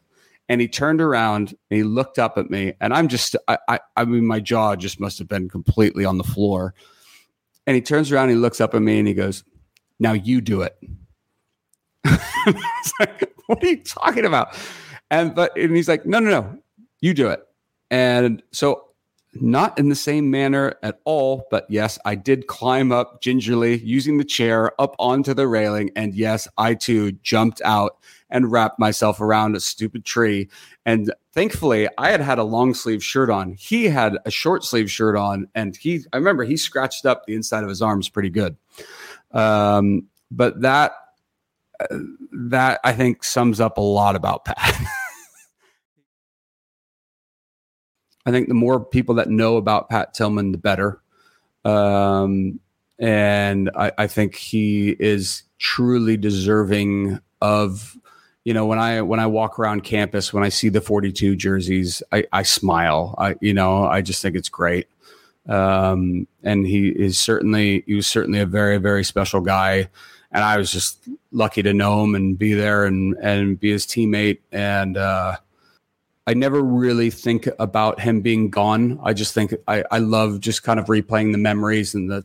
And 0.50 0.61
he 0.61 0.69
turned 0.69 1.00
around 1.00 1.54
and 1.71 1.76
he 1.78 1.83
looked 1.83 2.19
up 2.19 2.37
at 2.37 2.50
me, 2.50 2.75
and 2.83 2.92
I'm 2.92 3.09
just, 3.09 3.35
I, 3.49 3.57
I, 3.66 3.81
I 3.97 4.04
mean, 4.04 4.26
my 4.26 4.40
jaw 4.40 4.76
just 4.76 5.00
must 5.00 5.19
have 5.19 5.28
been 5.28 5.49
completely 5.49 6.04
on 6.04 6.19
the 6.19 6.25
floor. 6.25 6.75
And 7.66 7.75
he 7.75 7.81
turns 7.81 8.12
around, 8.12 8.25
and 8.25 8.33
he 8.33 8.37
looks 8.37 8.61
up 8.61 8.75
at 8.75 8.83
me, 8.83 8.99
and 8.99 9.09
he 9.09 9.14
goes, 9.14 9.42
"Now 9.99 10.12
you 10.12 10.40
do 10.42 10.62
it." 10.62 10.76
like, 13.00 13.33
what 13.47 13.62
are 13.62 13.69
you 13.69 13.83
talking 13.83 14.26
about? 14.26 14.54
And 15.11 15.35
but 15.35 15.57
and 15.57 15.75
he's 15.75 15.88
like, 15.88 16.04
"No, 16.04 16.19
no, 16.19 16.28
no, 16.28 16.59
you 17.00 17.14
do 17.14 17.28
it." 17.28 17.47
And 17.92 18.42
so, 18.52 18.88
not 19.34 19.78
in 19.78 19.90
the 19.90 19.94
same 19.94 20.30
manner 20.30 20.75
at 20.82 21.00
all, 21.04 21.46
but 21.50 21.66
yes, 21.68 21.99
I 22.04 22.14
did 22.14 22.46
climb 22.46 22.90
up 22.90 23.22
gingerly 23.22 23.78
using 23.78 24.18
the 24.18 24.25
chair 24.25 24.72
up 24.80 24.96
onto 24.99 25.32
the 25.32 25.46
railing. 25.46 25.90
And 25.94 26.14
yes, 26.14 26.49
I 26.58 26.75
too 26.75 27.12
jumped 27.12 27.62
out 27.64 27.99
and 28.30 28.50
wrapped 28.50 28.78
myself 28.78 29.20
around 29.20 29.56
a 29.56 29.61
stupid 29.61 30.04
tree. 30.04 30.49
And 30.84 31.12
thankfully, 31.32 31.88
I 31.96 32.11
had 32.11 32.20
had 32.20 32.38
a 32.38 32.44
long 32.44 32.75
sleeve 32.75 33.02
shirt 33.02 33.30
on. 33.30 33.54
He 33.54 33.84
had 33.84 34.18
a 34.26 34.30
short 34.30 34.64
sleeve 34.64 34.90
shirt 34.90 35.16
on. 35.16 35.49
And 35.54 35.76
he, 35.76 36.00
I 36.12 36.16
remember 36.16 36.44
he 36.44 36.56
scratched 36.56 37.06
up 37.06 37.25
the 37.25 37.34
inside 37.34 37.62
of 37.62 37.70
his 37.70 37.80
arms 37.80 38.08
pretty 38.08 38.30
good. 38.30 38.56
Um, 39.32 40.08
but 40.30 40.61
that, 40.61 40.92
uh, 41.80 41.99
that 42.32 42.80
I 42.84 42.92
think 42.92 43.25
sums 43.25 43.61
up 43.61 43.78
a 43.78 43.82
lot 43.82 44.14
about 44.14 44.44
Pat. 44.44 44.78
I 48.25 48.31
think 48.31 48.49
the 48.49 48.55
more 48.55 48.85
people 48.85 49.17
that 49.17 49.29
know 49.29 49.57
about 49.57 49.88
Pat 49.88 50.14
Tillman, 50.14 50.52
the 50.52 50.59
better. 50.59 51.00
Um, 51.64 52.61
and 52.99 53.71
I, 53.75 53.93
I, 53.99 54.07
think 54.07 54.37
he 54.37 54.91
is 54.91 55.43
truly 55.59 56.17
deserving 56.17 57.21
of, 57.41 57.97
you 58.45 58.55
know, 58.55 58.67
when 58.67 58.79
I 58.79 59.02
when 59.02 59.21
I 59.21 59.26
walk 59.26 59.59
around 59.59 59.83
campus, 59.83 60.33
when 60.33 60.45
I 60.45 60.49
see 60.49 60.69
the 60.69 60.81
42 60.81 61.37
jerseys, 61.37 62.02
I, 62.12 62.25
I 62.33 62.43
smile. 62.43 63.14
I, 63.19 63.37
you 63.41 63.55
know, 63.55 63.85
I 63.85 64.02
just 64.02 64.23
think 64.23 64.37
it's 64.37 64.49
great. 64.49 64.88
Um, 65.49 66.26
and 66.43 66.67
he 66.67 66.88
is 66.88 67.19
certainly 67.19 67.83
he 67.87 67.95
was 67.95 68.07
certainly 68.07 68.41
a 68.41 68.47
very 68.47 68.79
very 68.79 69.05
special 69.05 69.41
guy, 69.41 69.88
and 70.31 70.45
I 70.45 70.57
was 70.57 70.71
just 70.71 71.09
lucky 71.33 71.62
to 71.62 71.73
know 71.73 72.05
him 72.05 72.14
and 72.14 72.38
be 72.38 72.55
there 72.55 72.85
and 72.85 73.17
and 73.21 73.59
be 73.59 73.71
his 73.71 73.87
teammate 73.87 74.38
and. 74.52 74.97
uh 74.97 75.37
I 76.26 76.35
never 76.35 76.62
really 76.62 77.11
think 77.11 77.49
about 77.59 78.00
him 78.00 78.21
being 78.21 78.49
gone. 78.49 79.00
I 79.02 79.12
just 79.12 79.35
think 79.35 79.55
I, 79.67 79.85
I 79.91 79.99
love 79.99 80.41
just 80.41 80.62
kind 80.62 80.79
of 80.79 80.87
replaying 80.87 81.33
the 81.33 81.38
memories 81.38 81.95
and 81.95 82.11
the 82.11 82.25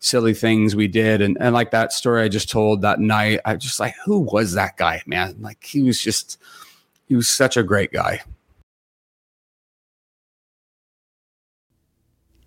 silly 0.00 0.34
things 0.34 0.74
we 0.74 0.88
did. 0.88 1.20
And, 1.20 1.36
and 1.40 1.54
like 1.54 1.70
that 1.70 1.92
story 1.92 2.22
I 2.22 2.28
just 2.28 2.50
told 2.50 2.82
that 2.82 2.98
night, 2.98 3.40
I 3.44 3.56
just 3.56 3.78
like, 3.78 3.94
who 4.04 4.20
was 4.20 4.54
that 4.54 4.76
guy, 4.76 5.02
man? 5.06 5.36
Like 5.40 5.62
he 5.64 5.82
was 5.82 6.00
just, 6.00 6.38
he 7.06 7.14
was 7.14 7.28
such 7.28 7.56
a 7.56 7.62
great 7.62 7.92
guy. 7.92 8.22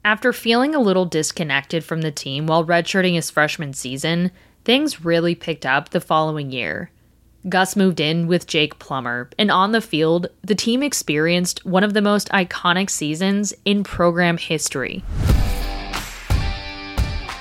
After 0.04 0.34
feeling 0.34 0.74
a 0.74 0.80
little 0.80 1.06
disconnected 1.06 1.84
from 1.84 2.02
the 2.02 2.12
team 2.12 2.48
while 2.48 2.66
redshirting 2.66 3.14
his 3.14 3.30
freshman 3.30 3.74
season, 3.74 4.32
things 4.66 5.06
really 5.06 5.36
picked 5.36 5.66
up 5.66 5.90
the 5.90 6.02
following 6.02 6.52
year. 6.52 6.90
Gus 7.50 7.76
moved 7.76 8.00
in 8.00 8.28
with 8.28 8.46
Jake 8.46 8.78
Plummer, 8.78 9.28
and 9.40 9.50
on 9.50 9.72
the 9.72 9.82
field, 9.82 10.28
the 10.44 10.54
team 10.54 10.84
experienced 10.84 11.66
one 11.66 11.84
of 11.84 11.96
the 11.96 12.02
most 12.02 12.30
iconic 12.30 12.90
seasons 12.90 13.52
in 13.66 13.84
program 13.84 14.38
history. 14.38 15.04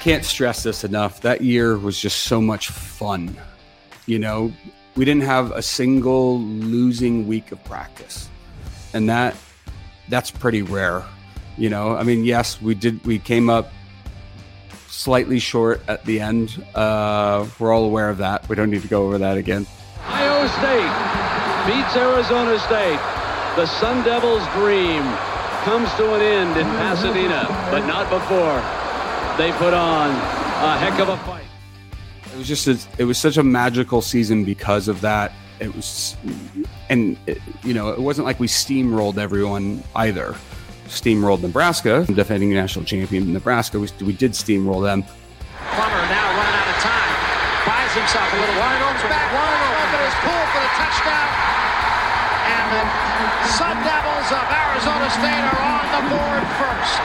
Can't 0.00 0.24
stress 0.24 0.62
this 0.62 0.84
enough. 0.84 1.20
That 1.20 1.42
year 1.42 1.76
was 1.76 2.00
just 2.00 2.20
so 2.22 2.40
much 2.40 2.68
fun. 2.68 3.36
You 4.06 4.18
know, 4.18 4.52
we 4.96 5.04
didn't 5.04 5.24
have 5.24 5.52
a 5.52 5.60
single 5.60 6.40
losing 6.40 7.26
week 7.28 7.52
of 7.52 7.62
practice. 7.64 8.30
And 8.94 9.08
that 9.10 9.36
that's 10.08 10.30
pretty 10.30 10.62
rare. 10.62 11.04
You 11.58 11.68
know, 11.68 11.94
I 11.94 12.04
mean, 12.04 12.24
yes, 12.24 12.60
we 12.62 12.74
did 12.74 13.04
we 13.04 13.18
came 13.18 13.50
up 13.50 13.70
slightly 14.88 15.38
short 15.38 15.82
at 15.88 16.06
the 16.06 16.20
end. 16.20 16.64
Uh, 16.74 17.46
we're 17.58 17.72
all 17.72 17.84
aware 17.84 18.08
of 18.08 18.18
that. 18.18 18.48
We 18.48 18.56
don't 18.56 18.70
need 18.70 18.82
to 18.82 18.88
go 18.88 19.06
over 19.06 19.18
that 19.18 19.36
again. 19.36 19.66
Ohio 20.06 20.46
State 20.48 20.92
beats 21.66 21.96
Arizona 21.96 22.58
State. 22.60 23.00
The 23.56 23.66
Sun 23.66 24.04
Devils' 24.04 24.46
dream 24.54 25.02
comes 25.64 25.92
to 25.94 26.14
an 26.14 26.22
end 26.22 26.56
in 26.56 26.66
Pasadena, 26.78 27.46
but 27.70 27.86
not 27.86 28.08
before 28.08 28.60
they 29.36 29.52
put 29.58 29.74
on 29.74 30.10
a 30.10 30.78
heck 30.78 30.98
of 31.00 31.10
a 31.10 31.16
fight. 31.18 31.44
It 32.32 32.38
was 32.38 32.48
just 32.48 32.66
a, 32.66 32.78
it 32.98 33.04
was 33.04 33.18
such 33.18 33.36
a 33.36 33.42
magical 33.42 34.00
season 34.00 34.44
because 34.44 34.88
of 34.88 35.00
that. 35.02 35.32
It 35.58 35.74
was, 35.74 36.16
and 36.88 37.18
it, 37.26 37.38
you 37.62 37.74
know, 37.74 37.90
it 37.90 38.00
wasn't 38.00 38.26
like 38.26 38.40
we 38.40 38.46
steamrolled 38.46 39.18
everyone 39.18 39.82
either. 39.94 40.34
Steamrolled 40.86 41.42
Nebraska, 41.42 42.06
defending 42.14 42.50
national 42.54 42.84
champion 42.84 43.32
Nebraska. 43.32 43.78
We, 43.78 43.88
we 44.00 44.12
did 44.12 44.32
steamroll 44.32 44.82
them. 44.82 45.02
Plummer 45.02 46.02
now 46.08 46.36
running 46.36 46.54
out 46.54 46.68
of 46.68 46.82
time, 46.82 47.66
buys 47.66 47.92
himself 47.94 48.32
a 48.32 48.36
little 48.40 48.56
wide 48.56 48.82
open 48.82 49.10
back 49.10 49.19
And 52.72 53.50
Sun 53.50 53.82
Devils 53.82 54.30
of 54.30 54.46
Arizona 54.46 55.10
State 55.10 55.42
are 55.42 55.60
on 55.60 55.84
the 55.90 56.02
board 56.08 56.46
first. 56.56 57.00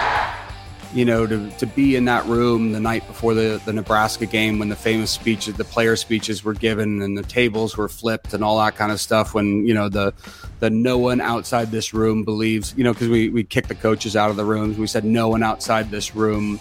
You 0.93 1.05
know, 1.05 1.25
to, 1.25 1.49
to 1.57 1.65
be 1.65 1.95
in 1.95 2.05
that 2.05 2.25
room 2.25 2.71
the 2.71 2.79
night 2.79 3.05
before 3.07 3.33
the, 3.33 3.59
the 3.65 3.73
Nebraska 3.73 4.27
game 4.27 4.59
when 4.59 4.69
the 4.69 4.75
famous 4.75 5.09
speeches, 5.09 5.55
the 5.55 5.63
player 5.63 5.95
speeches 5.95 6.43
were 6.43 6.53
given 6.53 7.01
and 7.01 7.17
the 7.17 7.23
tables 7.23 7.75
were 7.75 7.89
flipped 7.89 8.33
and 8.33 8.43
all 8.43 8.59
that 8.59 8.75
kind 8.75 8.91
of 8.91 9.01
stuff. 9.01 9.33
When, 9.33 9.65
you 9.65 9.73
know, 9.73 9.89
the, 9.89 10.13
the 10.59 10.69
no 10.69 10.99
one 10.99 11.19
outside 11.19 11.71
this 11.71 11.93
room 11.93 12.23
believes, 12.23 12.73
you 12.77 12.83
know, 12.83 12.93
because 12.93 13.09
we, 13.09 13.29
we 13.29 13.43
kicked 13.43 13.67
the 13.67 13.75
coaches 13.75 14.15
out 14.15 14.29
of 14.29 14.35
the 14.35 14.45
rooms. 14.45 14.77
We 14.77 14.85
said 14.85 15.03
no 15.03 15.29
one 15.29 15.41
outside 15.41 15.89
this 15.89 16.15
room 16.15 16.59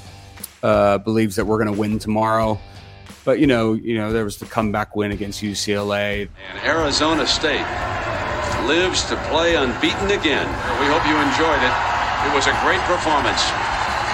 uh, 0.62 0.96
believes 0.96 1.36
that 1.36 1.44
we're 1.44 1.62
going 1.62 1.72
to 1.72 1.78
win 1.78 1.98
tomorrow. 1.98 2.58
But 3.24 3.38
you 3.38 3.46
know, 3.46 3.74
you 3.74 3.96
know, 3.96 4.12
there 4.12 4.24
was 4.24 4.38
the 4.38 4.46
comeback 4.46 4.96
win 4.96 5.10
against 5.10 5.42
UCLA. 5.42 6.28
And 6.50 6.60
Arizona 6.60 7.26
State 7.26 7.64
lives 8.66 9.04
to 9.04 9.16
play 9.28 9.56
unbeaten 9.56 10.10
again. 10.10 10.46
We 10.80 10.86
hope 10.86 11.04
you 11.06 11.16
enjoyed 11.20 11.62
it. 11.62 11.74
It 12.26 12.32
was 12.34 12.46
a 12.46 12.56
great 12.64 12.80
performance 12.88 13.50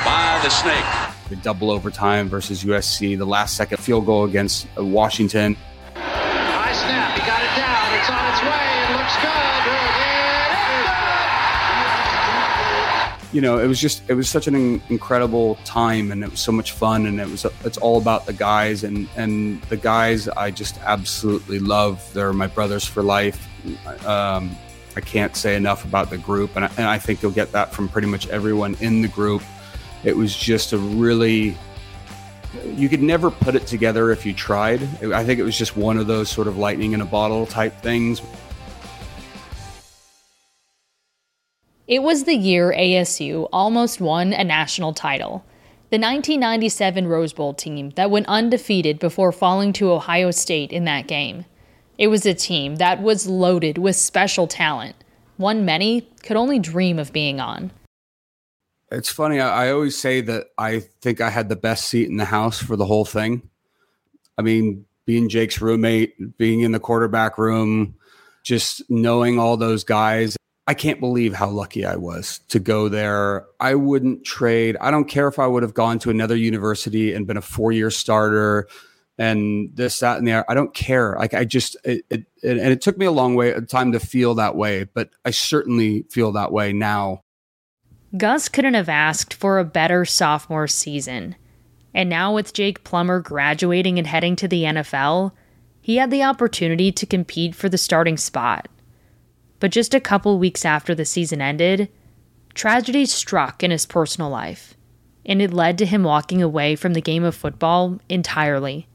by 0.04 0.40
the 0.42 0.50
Snake. 0.50 0.84
the 1.28 1.36
double 1.36 1.70
overtime 1.70 2.28
versus 2.28 2.64
USC, 2.64 3.16
the 3.16 3.24
last 3.26 3.56
second 3.56 3.78
field 3.78 4.06
goal 4.06 4.24
against 4.24 4.66
uh, 4.76 4.84
Washington. 4.84 5.56
High 5.94 6.72
snap. 6.72 7.14
He 7.14 7.20
got 7.20 7.42
it 7.42 7.54
down. 7.54 7.94
It's 7.98 8.10
on 8.10 8.24
its 8.32 8.42
way. 8.42 8.66
It 8.82 8.98
looks 8.98 9.16
good. 9.22 9.40
You 13.32 13.40
know, 13.40 13.58
it 13.60 13.68
was 13.68 13.80
just 13.80 14.02
it 14.08 14.14
was 14.14 14.28
such 14.28 14.48
an 14.48 14.82
incredible 14.88 15.54
time, 15.64 16.10
and 16.10 16.24
it 16.24 16.30
was 16.32 16.40
so 16.40 16.50
much 16.50 16.72
fun, 16.72 17.06
and 17.06 17.20
it 17.20 17.28
was 17.28 17.46
it's 17.64 17.78
all 17.78 17.98
about 17.98 18.26
the 18.26 18.32
guys, 18.32 18.82
and 18.82 19.08
and 19.14 19.62
the 19.64 19.76
guys 19.76 20.28
I 20.28 20.50
just 20.50 20.80
absolutely 20.80 21.60
love. 21.60 22.02
They're 22.12 22.32
my 22.32 22.48
brothers 22.48 22.84
for 22.84 23.04
life. 23.04 23.46
Um, 24.06 24.56
I 24.96 25.00
can't 25.00 25.36
say 25.36 25.56
enough 25.56 25.84
about 25.84 26.10
the 26.10 26.18
group, 26.18 26.56
and 26.56 26.64
I, 26.64 26.68
and 26.76 26.86
I 26.86 26.98
think 26.98 27.22
you'll 27.22 27.30
get 27.32 27.52
that 27.52 27.72
from 27.72 27.88
pretty 27.88 28.08
much 28.08 28.28
everyone 28.28 28.76
in 28.80 29.02
the 29.02 29.08
group. 29.08 29.42
It 30.04 30.16
was 30.16 30.34
just 30.34 30.72
a 30.72 30.78
really 30.78 31.56
you 32.64 32.88
could 32.88 33.02
never 33.02 33.30
put 33.30 33.54
it 33.54 33.66
together 33.66 34.10
if 34.10 34.26
you 34.26 34.32
tried. 34.32 34.82
I 35.02 35.24
think 35.24 35.38
it 35.38 35.44
was 35.44 35.56
just 35.56 35.76
one 35.76 35.98
of 35.98 36.06
those 36.06 36.28
sort 36.28 36.48
of 36.48 36.56
lightning 36.56 36.92
in 36.92 37.00
a 37.00 37.04
bottle 37.04 37.46
type 37.46 37.80
things. 37.80 38.20
It 41.86 42.02
was 42.02 42.24
the 42.24 42.34
year 42.34 42.72
ASU 42.76 43.48
almost 43.52 44.00
won 44.00 44.32
a 44.32 44.44
national 44.44 44.94
title. 44.94 45.44
The 45.90 45.98
1997 45.98 47.08
Rose 47.08 47.32
Bowl 47.32 47.52
team 47.52 47.90
that 47.90 48.12
went 48.12 48.28
undefeated 48.28 49.00
before 49.00 49.32
falling 49.32 49.72
to 49.74 49.90
Ohio 49.90 50.30
State 50.30 50.70
in 50.70 50.84
that 50.84 51.08
game. 51.08 51.46
It 52.00 52.08
was 52.08 52.24
a 52.24 52.32
team 52.32 52.76
that 52.76 53.02
was 53.02 53.26
loaded 53.26 53.76
with 53.76 53.94
special 53.94 54.46
talent, 54.46 54.96
one 55.36 55.66
many 55.66 56.08
could 56.22 56.38
only 56.38 56.58
dream 56.58 56.98
of 56.98 57.12
being 57.12 57.40
on. 57.40 57.72
It's 58.90 59.10
funny. 59.10 59.38
I, 59.38 59.66
I 59.66 59.72
always 59.72 59.98
say 59.98 60.22
that 60.22 60.46
I 60.56 60.80
think 61.02 61.20
I 61.20 61.28
had 61.28 61.50
the 61.50 61.56
best 61.56 61.90
seat 61.90 62.08
in 62.08 62.16
the 62.16 62.24
house 62.24 62.58
for 62.58 62.74
the 62.74 62.86
whole 62.86 63.04
thing. 63.04 63.42
I 64.38 64.42
mean, 64.42 64.86
being 65.04 65.28
Jake's 65.28 65.60
roommate, 65.60 66.38
being 66.38 66.60
in 66.60 66.72
the 66.72 66.80
quarterback 66.80 67.36
room, 67.36 67.94
just 68.44 68.82
knowing 68.88 69.38
all 69.38 69.58
those 69.58 69.84
guys. 69.84 70.38
I 70.66 70.72
can't 70.72 71.00
believe 71.00 71.34
how 71.34 71.50
lucky 71.50 71.84
I 71.84 71.96
was 71.96 72.38
to 72.48 72.60
go 72.60 72.88
there. 72.88 73.44
I 73.60 73.74
wouldn't 73.74 74.24
trade. 74.24 74.78
I 74.80 74.90
don't 74.90 75.04
care 75.04 75.28
if 75.28 75.38
I 75.38 75.46
would 75.46 75.62
have 75.62 75.74
gone 75.74 75.98
to 75.98 76.10
another 76.10 76.36
university 76.36 77.12
and 77.12 77.26
been 77.26 77.36
a 77.36 77.42
four 77.42 77.72
year 77.72 77.90
starter, 77.90 78.68
and 79.20 79.68
this, 79.74 79.98
that, 79.98 80.16
and 80.16 80.26
the 80.26 80.32
other. 80.32 80.44
I 80.48 80.54
don't 80.54 80.72
care. 80.72 81.14
Like 81.18 81.34
I 81.34 81.44
just, 81.44 81.76
it, 81.84 82.06
it, 82.08 82.24
and 82.42 82.58
it 82.58 82.80
took 82.80 82.96
me 82.96 83.04
a 83.04 83.10
long 83.10 83.34
way, 83.34 83.50
a 83.50 83.60
time 83.60 83.92
to 83.92 84.00
feel 84.00 84.34
that 84.36 84.56
way, 84.56 84.84
but 84.84 85.10
I 85.26 85.30
certainly 85.30 86.06
feel 86.08 86.32
that 86.32 86.52
way 86.52 86.72
now. 86.72 87.20
Gus 88.16 88.48
couldn't 88.48 88.72
have 88.72 88.88
asked 88.88 89.34
for 89.34 89.58
a 89.58 89.64
better 89.64 90.06
sophomore 90.06 90.66
season. 90.66 91.36
And 91.92 92.08
now 92.08 92.34
with 92.34 92.54
Jake 92.54 92.82
Plummer 92.82 93.20
graduating 93.20 93.98
and 93.98 94.06
heading 94.06 94.36
to 94.36 94.48
the 94.48 94.62
NFL, 94.62 95.32
he 95.82 95.96
had 95.96 96.10
the 96.10 96.22
opportunity 96.22 96.90
to 96.90 97.04
compete 97.04 97.54
for 97.54 97.68
the 97.68 97.76
starting 97.76 98.16
spot. 98.16 98.68
But 99.58 99.70
just 99.70 99.92
a 99.92 100.00
couple 100.00 100.38
weeks 100.38 100.64
after 100.64 100.94
the 100.94 101.04
season 101.04 101.42
ended, 101.42 101.90
tragedy 102.54 103.04
struck 103.04 103.62
in 103.62 103.70
his 103.70 103.84
personal 103.84 104.30
life, 104.30 104.74
and 105.26 105.42
it 105.42 105.52
led 105.52 105.76
to 105.76 105.86
him 105.86 106.04
walking 106.04 106.40
away 106.40 106.74
from 106.74 106.94
the 106.94 107.02
game 107.02 107.22
of 107.22 107.34
football 107.34 108.00
entirely. 108.08 108.86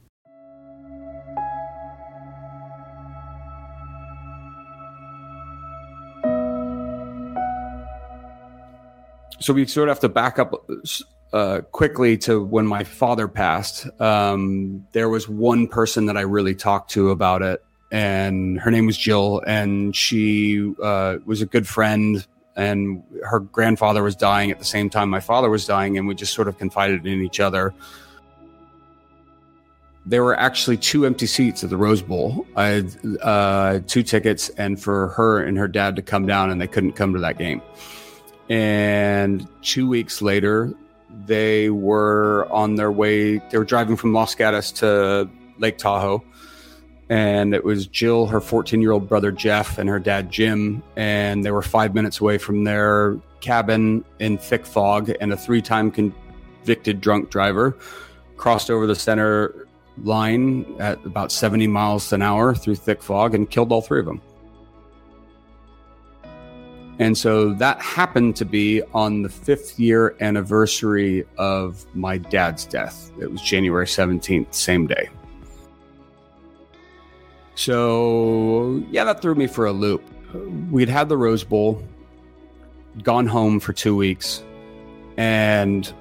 So 9.40 9.54
we 9.54 9.66
sort 9.66 9.90
of 9.90 9.96
have 9.96 10.02
to 10.02 10.10
back 10.10 10.40
up 10.40 10.54
uh, 11.34 11.62
quickly 11.72 12.18
to 12.18 12.42
when 12.44 12.66
my 12.66 12.84
father 12.84 13.28
passed. 13.28 13.88
Um, 14.00 14.88
there 14.94 15.10
was 15.10 15.28
one 15.28 15.68
person 15.68 16.06
that 16.06 16.18
I 16.18 16.22
really 16.22 16.56
talked 16.56 16.92
to 16.92 17.12
about 17.12 17.42
it, 17.42 17.64
and 17.92 18.60
her 18.60 18.72
name 18.72 18.86
was 18.86 18.98
Jill, 18.98 19.42
and 19.46 19.96
she 19.96 20.74
uh, 20.82 21.18
was 21.26 21.42
a 21.42 21.46
good 21.46 21.68
friend. 21.68 22.26
And 22.58 23.04
her 23.24 23.42
grandfather 23.42 24.02
was 24.02 24.16
dying 24.16 24.50
at 24.50 24.60
the 24.60 24.66
same 24.66 24.90
time 24.90 25.10
my 25.10 25.20
father 25.20 25.50
was 25.50 25.66
dying, 25.66 25.98
and 25.98 26.08
we 26.08 26.16
just 26.16 26.34
sort 26.34 26.48
of 26.48 26.58
confided 26.58 27.06
in 27.06 27.22
each 27.22 27.42
other. 27.42 27.74
There 30.06 30.24
were 30.24 30.40
actually 30.40 30.78
two 30.78 31.06
empty 31.06 31.26
seats 31.26 31.66
at 31.66 31.70
the 31.70 31.76
Rose 31.76 32.02
Bowl. 32.02 32.46
I 32.56 32.66
had 32.68 32.96
uh, 33.22 33.80
two 33.88 34.04
tickets, 34.04 34.48
and 34.50 34.82
for 34.82 35.10
her 35.10 35.44
and 35.44 35.58
her 35.58 35.68
dad 35.68 35.98
to 35.98 36.02
come 36.02 36.26
down, 36.26 36.50
and 36.50 36.62
they 36.62 36.68
couldn't 36.68 36.94
come 36.94 37.14
to 37.14 37.20
that 37.20 37.38
game. 37.38 37.62
And 38.50 39.48
two 39.62 39.88
weeks 39.88 40.22
later, 40.22 40.74
they 41.26 41.70
were 41.70 42.48
on 42.52 42.76
their 42.76 42.92
way. 42.92 43.38
They 43.38 43.58
were 43.58 43.66
driving 43.66 43.96
from 43.96 44.14
Los 44.14 44.36
Gatos 44.36 44.72
to 44.74 45.30
Lake 45.58 45.78
Tahoe. 45.78 46.24
And 47.10 47.54
it 47.54 47.64
was 47.64 47.86
Jill, 47.88 48.26
her 48.28 48.42
14 48.42 48.82
year 48.82 48.92
old 48.92 49.08
brother 49.08 49.32
Jeff, 49.32 49.78
and 49.78 49.88
her 49.90 50.00
dad 50.00 50.32
Jim. 50.32 50.84
And 50.96 51.46
they 51.46 51.52
were 51.52 51.62
five 51.62 51.94
minutes 51.94 52.20
away 52.20 52.38
from 52.38 52.64
their 52.64 53.18
cabin 53.42 54.04
in 54.20 54.38
thick 54.38 54.66
fog. 54.66 55.12
And 55.22 55.32
a 55.32 55.38
three 55.38 55.62
time 55.62 55.92
convicted 55.92 57.02
drunk 57.02 57.30
driver 57.30 57.78
crossed 58.38 58.70
over 58.70 58.86
the 58.86 58.96
center 58.96 59.68
line 60.04 60.66
at 60.80 61.04
about 61.06 61.32
70 61.32 61.68
miles 61.68 62.12
an 62.12 62.22
hour 62.22 62.54
through 62.54 62.76
thick 62.76 63.02
fog 63.02 63.34
and 63.34 63.50
killed 63.50 63.72
all 63.72 63.82
three 63.82 64.00
of 64.00 64.06
them. 64.06 64.22
And 66.98 67.18
so 67.18 67.54
that 67.54 67.82
happened 67.82 68.36
to 68.38 68.46
be 68.46 68.82
on 68.94 69.22
the 69.22 69.30
fifth 69.30 69.78
year 69.80 70.16
anniversary 70.22 71.26
of 71.38 71.86
my 71.94 72.18
dad's 72.18 72.66
death. 72.66 73.12
It 73.20 73.30
was 73.32 73.42
January 73.42 73.86
17th, 73.86 74.54
same 74.54 74.88
day. 74.88 75.10
So, 77.56 78.84
yeah, 78.92 79.04
that 79.06 79.22
threw 79.22 79.36
me 79.36 79.48
for 79.48 79.66
a 79.66 79.72
loop. 79.72 80.04
We'd 80.72 80.90
had 80.90 81.10
the 81.10 81.18
Rose 81.18 81.44
Bowl, 81.44 81.84
gone 83.04 83.28
home 83.28 83.60
for 83.60 83.74
two 83.74 83.96
weeks, 83.96 84.44
and 85.18 85.92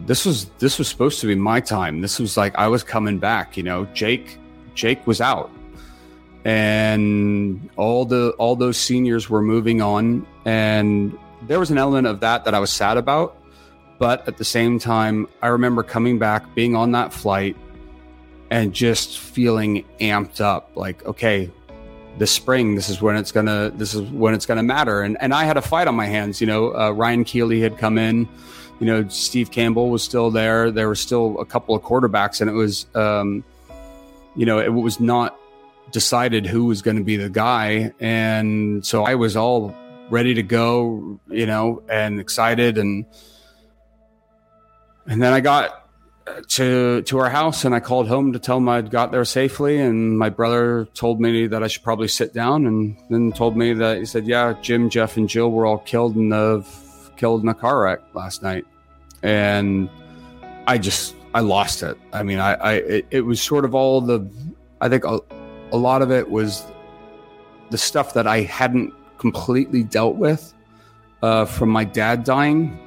this 0.00 0.26
was 0.26 0.50
this 0.58 0.78
was 0.78 0.88
supposed 0.88 1.20
to 1.20 1.26
be 1.26 1.34
my 1.34 1.60
time. 1.60 2.02
This 2.02 2.18
was 2.18 2.36
like 2.36 2.54
I 2.56 2.68
was 2.68 2.82
coming 2.82 3.18
back, 3.18 3.56
you 3.56 3.62
know. 3.62 3.86
Jake 3.86 4.38
Jake 4.74 5.06
was 5.06 5.22
out 5.22 5.50
and 6.44 7.68
all 7.76 8.04
the 8.04 8.30
all 8.38 8.56
those 8.56 8.76
seniors 8.76 9.28
were 9.28 9.42
moving 9.42 9.82
on. 9.82 10.26
And 10.44 11.16
there 11.42 11.58
was 11.58 11.70
an 11.70 11.78
element 11.78 12.06
of 12.06 12.20
that 12.20 12.44
that 12.44 12.54
I 12.54 12.58
was 12.58 12.70
sad 12.70 12.96
about. 12.96 13.36
But 13.98 14.26
at 14.26 14.38
the 14.38 14.44
same 14.44 14.78
time 14.78 15.28
I 15.42 15.48
remember 15.48 15.82
coming 15.82 16.18
back 16.18 16.54
being 16.54 16.74
on 16.74 16.92
that 16.92 17.12
flight 17.12 17.56
and 18.50 18.72
just 18.72 19.18
feeling 19.18 19.84
amped 20.00 20.40
up. 20.40 20.70
Like 20.74 21.04
okay 21.04 21.50
this 22.18 22.32
spring 22.32 22.74
this 22.74 22.88
is 22.88 23.00
when 23.00 23.16
it's 23.16 23.30
gonna 23.32 23.70
this 23.76 23.94
is 23.94 24.02
when 24.10 24.34
it's 24.34 24.46
gonna 24.46 24.62
matter. 24.62 25.02
And 25.02 25.20
and 25.20 25.34
I 25.34 25.44
had 25.44 25.56
a 25.56 25.62
fight 25.62 25.88
on 25.88 25.94
my 25.94 26.06
hands 26.06 26.40
you 26.40 26.46
know 26.46 26.74
uh, 26.74 26.90
Ryan 26.90 27.24
Kealy 27.24 27.60
had 27.60 27.76
come 27.76 27.98
in 27.98 28.26
you 28.80 28.86
know 28.86 29.06
Steve 29.08 29.50
Campbell 29.50 29.90
was 29.90 30.02
still 30.02 30.30
there. 30.30 30.70
There 30.70 30.88
were 30.88 30.94
still 30.94 31.38
a 31.38 31.44
couple 31.44 31.74
of 31.74 31.82
quarterbacks 31.82 32.40
and 32.40 32.48
it 32.48 32.54
was 32.54 32.86
um 32.94 33.44
you 34.34 34.46
know 34.46 34.58
it 34.58 34.72
was 34.72 35.00
not 35.00 35.36
decided 35.92 36.46
who 36.46 36.64
was 36.64 36.82
going 36.82 36.96
to 36.96 37.04
be 37.04 37.16
the 37.16 37.30
guy. 37.30 37.92
And 38.00 38.84
so 38.84 39.04
I 39.04 39.14
was 39.14 39.36
all 39.36 39.74
ready 40.10 40.34
to 40.34 40.42
go, 40.42 41.20
you 41.28 41.46
know, 41.46 41.82
and 41.88 42.20
excited. 42.20 42.78
And, 42.78 43.06
and 45.06 45.22
then 45.22 45.32
I 45.32 45.40
got 45.40 45.88
uh, 46.26 46.40
to, 46.48 47.02
to 47.02 47.18
our 47.18 47.30
house 47.30 47.64
and 47.64 47.74
I 47.74 47.80
called 47.80 48.08
home 48.08 48.32
to 48.32 48.38
tell 48.38 48.56
them 48.56 48.68
I'd 48.68 48.90
got 48.90 49.12
there 49.12 49.24
safely. 49.24 49.78
And 49.78 50.18
my 50.18 50.28
brother 50.28 50.86
told 50.94 51.20
me 51.20 51.46
that 51.46 51.62
I 51.62 51.68
should 51.68 51.82
probably 51.82 52.08
sit 52.08 52.34
down 52.34 52.66
and 52.66 52.96
then 53.08 53.32
told 53.32 53.56
me 53.56 53.72
that 53.74 53.98
he 53.98 54.04
said, 54.04 54.26
yeah, 54.26 54.54
Jim, 54.60 54.90
Jeff 54.90 55.16
and 55.16 55.28
Jill 55.28 55.50
were 55.50 55.66
all 55.66 55.78
killed 55.78 56.16
in 56.16 56.28
the, 56.28 56.64
killed 57.16 57.42
in 57.42 57.48
a 57.48 57.54
car 57.54 57.82
wreck 57.82 58.00
last 58.14 58.42
night. 58.42 58.66
And 59.22 59.88
I 60.66 60.78
just, 60.78 61.14
I 61.34 61.40
lost 61.40 61.82
it. 61.82 61.96
I 62.12 62.22
mean, 62.22 62.38
I, 62.38 62.54
I, 62.54 62.72
it, 62.74 63.06
it 63.10 63.20
was 63.20 63.40
sort 63.40 63.64
of 63.64 63.74
all 63.74 64.00
the, 64.00 64.28
I 64.80 64.88
think 64.88 65.04
a 65.72 65.76
lot 65.76 66.02
of 66.02 66.10
it 66.10 66.30
was 66.30 66.64
the 67.70 67.78
stuff 67.78 68.14
that 68.14 68.26
I 68.26 68.42
hadn't 68.42 68.92
completely 69.18 69.84
dealt 69.84 70.16
with 70.16 70.52
uh, 71.22 71.44
from 71.44 71.68
my 71.68 71.84
dad 71.84 72.24
dying, 72.24 72.78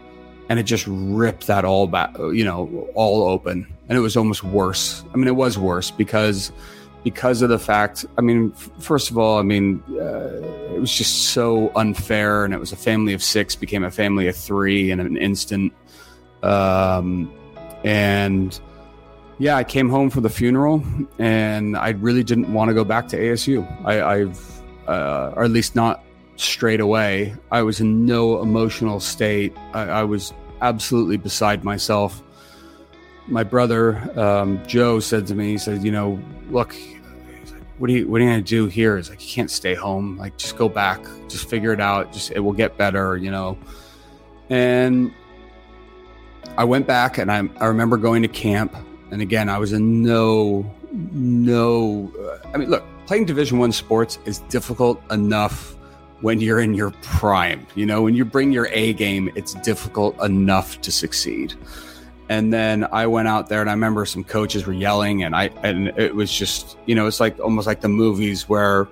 and 0.49 0.59
it 0.59 0.63
just 0.63 0.85
ripped 0.87 1.47
that 1.47 1.65
all 1.65 1.87
back, 1.87 2.17
you 2.17 2.43
know, 2.43 2.87
all 2.95 3.23
open, 3.23 3.67
and 3.87 3.97
it 3.97 4.01
was 4.01 4.17
almost 4.17 4.43
worse. 4.43 5.03
I 5.13 5.17
mean, 5.17 5.27
it 5.27 5.35
was 5.35 5.57
worse 5.57 5.91
because 5.91 6.51
because 7.03 7.41
of 7.41 7.49
the 7.49 7.59
fact. 7.59 8.05
I 8.17 8.21
mean, 8.21 8.53
f- 8.55 8.69
first 8.79 9.11
of 9.11 9.17
all, 9.17 9.37
I 9.37 9.41
mean, 9.43 9.83
uh, 9.91 10.73
it 10.73 10.79
was 10.79 10.93
just 10.93 11.29
so 11.29 11.71
unfair, 11.75 12.45
and 12.45 12.53
it 12.53 12.59
was 12.59 12.71
a 12.71 12.77
family 12.77 13.13
of 13.13 13.21
six 13.21 13.55
became 13.55 13.83
a 13.83 13.91
family 13.91 14.27
of 14.27 14.35
three 14.35 14.91
in 14.91 14.99
an 14.99 15.17
instant, 15.17 15.73
um, 16.41 17.31
and 17.83 18.59
yeah, 19.39 19.55
I 19.55 19.63
came 19.63 19.89
home 19.89 20.09
for 20.09 20.21
the 20.21 20.29
funeral, 20.29 20.83
and 21.19 21.75
I 21.75 21.89
really 21.89 22.23
didn't 22.23 22.53
want 22.53 22.69
to 22.69 22.73
go 22.73 22.83
back 22.83 23.07
to 23.09 23.17
ASU. 23.17 23.65
I, 23.85 24.19
have 24.19 24.39
uh, 24.87 25.33
or 25.35 25.43
at 25.43 25.51
least 25.51 25.75
not 25.75 26.03
straight 26.35 26.79
away. 26.79 27.35
I 27.51 27.61
was 27.63 27.79
in 27.79 28.05
no 28.05 28.41
emotional 28.41 28.99
state. 28.99 29.55
I, 29.73 29.81
I 29.81 30.03
was 30.03 30.33
absolutely 30.61 31.17
beside 31.17 31.63
myself. 31.63 32.21
my 33.27 33.43
brother 33.43 33.97
um, 34.19 34.61
Joe 34.67 34.99
said 34.99 35.27
to 35.27 35.35
me, 35.35 35.51
he 35.51 35.57
said, 35.57 35.83
"You 35.83 35.91
know, 35.91 36.19
look, 36.49 36.75
what 37.77 37.89
are 37.89 37.93
you 37.93 38.07
what 38.07 38.21
are 38.21 38.23
you 38.23 38.29
gonna 38.29 38.41
do 38.41 38.67
here? 38.67 38.97
Is 38.97 39.09
like 39.09 39.21
you 39.21 39.33
can't 39.33 39.51
stay 39.51 39.73
home. 39.73 40.17
Like 40.17 40.37
just 40.37 40.57
go 40.57 40.69
back, 40.69 41.03
just 41.27 41.49
figure 41.49 41.73
it 41.73 41.81
out. 41.81 42.13
Just 42.13 42.31
it 42.31 42.39
will 42.39 42.53
get 42.53 42.77
better, 42.77 43.17
you 43.17 43.31
know." 43.31 43.57
And 44.49 45.11
I 46.57 46.65
went 46.65 46.85
back, 46.85 47.17
and 47.17 47.31
I 47.31 47.49
I 47.59 47.65
remember 47.65 47.97
going 47.97 48.21
to 48.21 48.27
camp, 48.27 48.75
and 49.13 49.21
again 49.21 49.47
I 49.47 49.57
was 49.59 49.71
in 49.71 50.03
no 50.03 50.65
no. 50.93 52.11
Uh, 52.19 52.47
I 52.53 52.57
mean, 52.57 52.69
look, 52.69 52.83
playing 53.05 53.25
Division 53.25 53.57
One 53.57 53.71
sports 53.71 54.19
is 54.25 54.39
difficult 54.49 55.01
enough 55.11 55.75
when 56.21 56.39
you're 56.39 56.59
in 56.59 56.73
your 56.73 56.91
prime. 57.01 57.65
You 57.75 57.85
know, 57.85 58.01
when 58.01 58.15
you 58.15 58.23
bring 58.25 58.51
your 58.51 58.67
A 58.67 58.93
game, 58.93 59.31
it's 59.35 59.53
difficult 59.55 60.21
enough 60.21 60.79
to 60.81 60.91
succeed. 60.91 61.53
And 62.29 62.53
then 62.53 62.87
I 62.91 63.05
went 63.07 63.27
out 63.27 63.49
there 63.49 63.59
and 63.59 63.69
I 63.69 63.73
remember 63.73 64.05
some 64.05 64.23
coaches 64.23 64.65
were 64.65 64.73
yelling 64.73 65.23
and 65.23 65.35
I 65.35 65.47
and 65.63 65.89
it 65.99 66.15
was 66.15 66.31
just, 66.31 66.77
you 66.85 66.95
know, 66.95 67.07
it's 67.07 67.19
like 67.19 67.39
almost 67.39 67.67
like 67.67 67.81
the 67.81 67.89
movies 67.89 68.47
where 68.47 68.87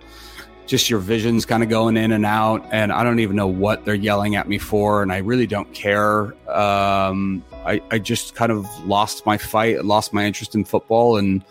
just 0.71 0.89
your 0.89 0.99
vision's 0.99 1.45
kind 1.45 1.63
of 1.63 1.67
going 1.67 1.97
in 1.97 2.13
and 2.13 2.25
out 2.25 2.65
and 2.71 2.93
I 2.93 3.03
don't 3.03 3.19
even 3.19 3.35
know 3.35 3.45
what 3.45 3.83
they're 3.83 3.93
yelling 3.93 4.37
at 4.37 4.47
me 4.47 4.57
for 4.57 5.03
and 5.03 5.11
I 5.11 5.17
really 5.17 5.45
don't 5.45 5.71
care. 5.73 6.33
Um, 6.49 7.43
I, 7.65 7.81
I 7.91 7.99
just 7.99 8.35
kind 8.35 8.53
of 8.53 8.65
lost 8.85 9.25
my 9.25 9.37
fight, 9.37 9.83
lost 9.83 10.13
my 10.13 10.23
interest 10.23 10.55
in 10.55 10.63
football 10.63 11.17
and 11.17 11.43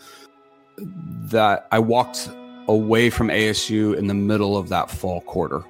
that 0.79 1.69
I 1.71 1.81
walked 1.81 2.31
away 2.67 3.11
from 3.11 3.29
ASU 3.29 3.95
in 3.95 4.07
the 4.07 4.15
middle 4.15 4.57
of 4.57 4.71
that 4.71 4.91
fall 4.91 5.21
quarter 5.21 5.65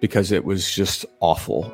because 0.00 0.32
it 0.32 0.44
was 0.44 0.68
just 0.68 1.06
awful. 1.20 1.72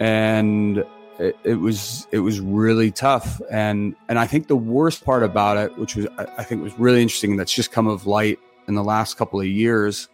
And 0.00 0.78
it, 1.20 1.36
it, 1.44 1.54
was 1.60 2.08
it 2.10 2.18
was 2.18 2.40
really 2.40 2.90
tough 2.90 3.40
and 3.52 3.94
and 4.08 4.18
I 4.18 4.26
think 4.26 4.48
the 4.48 4.56
worst 4.56 5.04
part 5.04 5.22
about 5.22 5.56
it 5.58 5.78
which 5.78 5.94
was 5.94 6.08
I, 6.18 6.24
I 6.38 6.42
think 6.42 6.60
was 6.60 6.76
really 6.76 7.02
interesting 7.02 7.36
that's 7.36 7.54
just 7.54 7.70
come 7.70 7.86
of 7.86 8.04
light 8.04 8.40
in 8.66 8.74
the 8.74 8.82
last 8.82 9.16
couple 9.16 9.38
of 9.38 9.46
years 9.46 10.08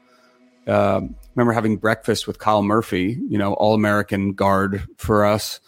um, 0.67 1.15
remember 1.35 1.53
having 1.53 1.77
breakfast 1.77 2.27
with 2.27 2.39
Kyle 2.39 2.63
Murphy 2.63 3.19
you 3.29 3.39
know 3.39 3.55
all 3.55 3.75
American 3.75 4.33
guard 4.33 4.87
for 4.97 5.25
us 5.25 5.61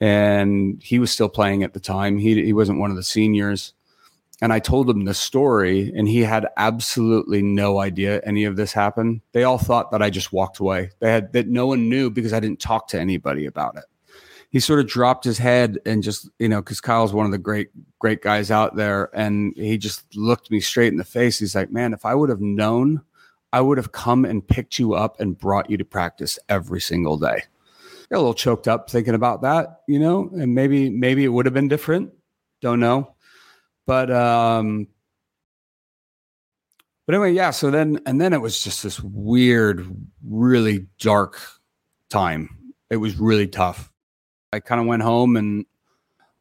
and 0.00 0.82
he 0.82 0.98
was 0.98 1.10
still 1.10 1.28
playing 1.28 1.62
at 1.62 1.74
the 1.74 1.80
time 1.80 2.18
he 2.18 2.44
he 2.44 2.52
wasn't 2.52 2.78
one 2.78 2.90
of 2.90 2.96
the 2.96 3.02
seniors 3.02 3.74
and 4.42 4.52
I 4.52 4.58
told 4.58 4.88
him 4.88 5.04
the 5.04 5.14
story, 5.14 5.92
and 5.94 6.08
he 6.08 6.20
had 6.20 6.48
absolutely 6.56 7.42
no 7.42 7.78
idea 7.78 8.22
any 8.24 8.44
of 8.44 8.56
this 8.56 8.72
happened. 8.72 9.20
They 9.32 9.44
all 9.44 9.58
thought 9.58 9.90
that 9.90 10.02
I 10.02 10.08
just 10.08 10.32
walked 10.32 10.58
away. 10.58 10.90
They 11.00 11.10
had 11.10 11.32
that 11.34 11.48
no 11.48 11.66
one 11.66 11.90
knew 11.90 12.08
because 12.10 12.32
I 12.32 12.40
didn't 12.40 12.60
talk 12.60 12.88
to 12.88 13.00
anybody 13.00 13.44
about 13.44 13.76
it. 13.76 13.84
He 14.48 14.58
sort 14.58 14.80
of 14.80 14.88
dropped 14.88 15.24
his 15.24 15.38
head 15.38 15.78
and 15.86 16.02
just, 16.02 16.28
you 16.38 16.48
know, 16.48 16.60
because 16.60 16.80
Kyle's 16.80 17.12
one 17.12 17.26
of 17.26 17.32
the 17.32 17.38
great, 17.38 17.68
great 17.98 18.22
guys 18.22 18.50
out 18.50 18.76
there, 18.76 19.10
and 19.14 19.52
he 19.56 19.76
just 19.76 20.16
looked 20.16 20.50
me 20.50 20.60
straight 20.60 20.90
in 20.90 20.98
the 20.98 21.04
face. 21.04 21.38
He's 21.38 21.54
like, 21.54 21.70
"Man, 21.70 21.92
if 21.92 22.06
I 22.06 22.14
would 22.14 22.30
have 22.30 22.40
known, 22.40 23.02
I 23.52 23.60
would 23.60 23.78
have 23.78 23.92
come 23.92 24.24
and 24.24 24.46
picked 24.46 24.78
you 24.78 24.94
up 24.94 25.20
and 25.20 25.38
brought 25.38 25.70
you 25.70 25.76
to 25.76 25.84
practice 25.84 26.38
every 26.48 26.80
single 26.80 27.16
day." 27.16 27.42
Got 28.10 28.16
a 28.16 28.18
little 28.18 28.34
choked 28.34 28.66
up 28.66 28.90
thinking 28.90 29.14
about 29.14 29.42
that, 29.42 29.82
you 29.86 29.98
know, 30.00 30.28
and 30.32 30.54
maybe, 30.54 30.90
maybe 30.90 31.24
it 31.24 31.28
would 31.28 31.46
have 31.46 31.54
been 31.54 31.68
different. 31.68 32.12
Don't 32.60 32.80
know 32.80 33.14
but 33.90 34.08
um, 34.08 34.86
but 37.04 37.16
anyway, 37.16 37.32
yeah. 37.32 37.50
So 37.50 37.72
then, 37.72 38.00
and 38.06 38.20
then 38.20 38.32
it 38.32 38.40
was 38.40 38.62
just 38.62 38.84
this 38.84 39.00
weird, 39.00 39.84
really 40.24 40.86
dark 41.00 41.40
time. 42.08 42.72
It 42.88 42.98
was 42.98 43.18
really 43.18 43.48
tough. 43.48 43.92
I 44.52 44.60
kind 44.60 44.80
of 44.80 44.86
went 44.86 45.02
home 45.02 45.36
and 45.36 45.66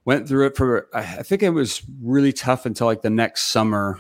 went 0.06 0.28
through 0.28 0.46
it 0.46 0.58
for. 0.58 0.90
I 0.94 1.24
think 1.24 1.42
it 1.42 1.50
was 1.50 1.82
really 2.04 2.34
tough 2.34 2.68
until 2.68 2.86
like 2.86 3.02
the 3.02 3.10
next 3.10 3.48
summer, 3.48 4.00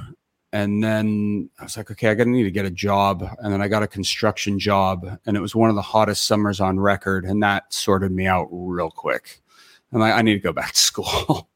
and 0.52 0.84
then 0.84 1.50
I 1.60 1.64
was 1.64 1.78
like, 1.78 1.92
okay, 1.92 2.10
I 2.10 2.16
got 2.16 2.24
to 2.24 2.30
need 2.30 2.44
to 2.44 2.52
get 2.52 2.66
a 2.66 2.72
job, 2.72 3.24
and 3.40 3.54
then 3.54 3.62
I 3.62 3.68
got 3.68 3.84
a 3.84 3.88
construction 3.88 4.58
job, 4.58 5.20
and 5.26 5.38
it 5.38 5.42
was 5.42 5.56
one 5.56 5.70
of 5.70 5.76
the 5.76 5.82
hottest 5.82 6.26
summers 6.26 6.60
on 6.60 6.80
record, 6.80 7.26
and 7.26 7.42
that 7.44 7.72
sorted 7.74 8.12
me 8.12 8.26
out 8.26 8.48
real 8.52 8.90
quick. 8.90 9.42
Like, 9.92 10.14
I 10.14 10.22
need 10.22 10.34
to 10.34 10.40
go 10.40 10.54
back 10.54 10.74
to 10.74 10.80
school. 10.80 11.50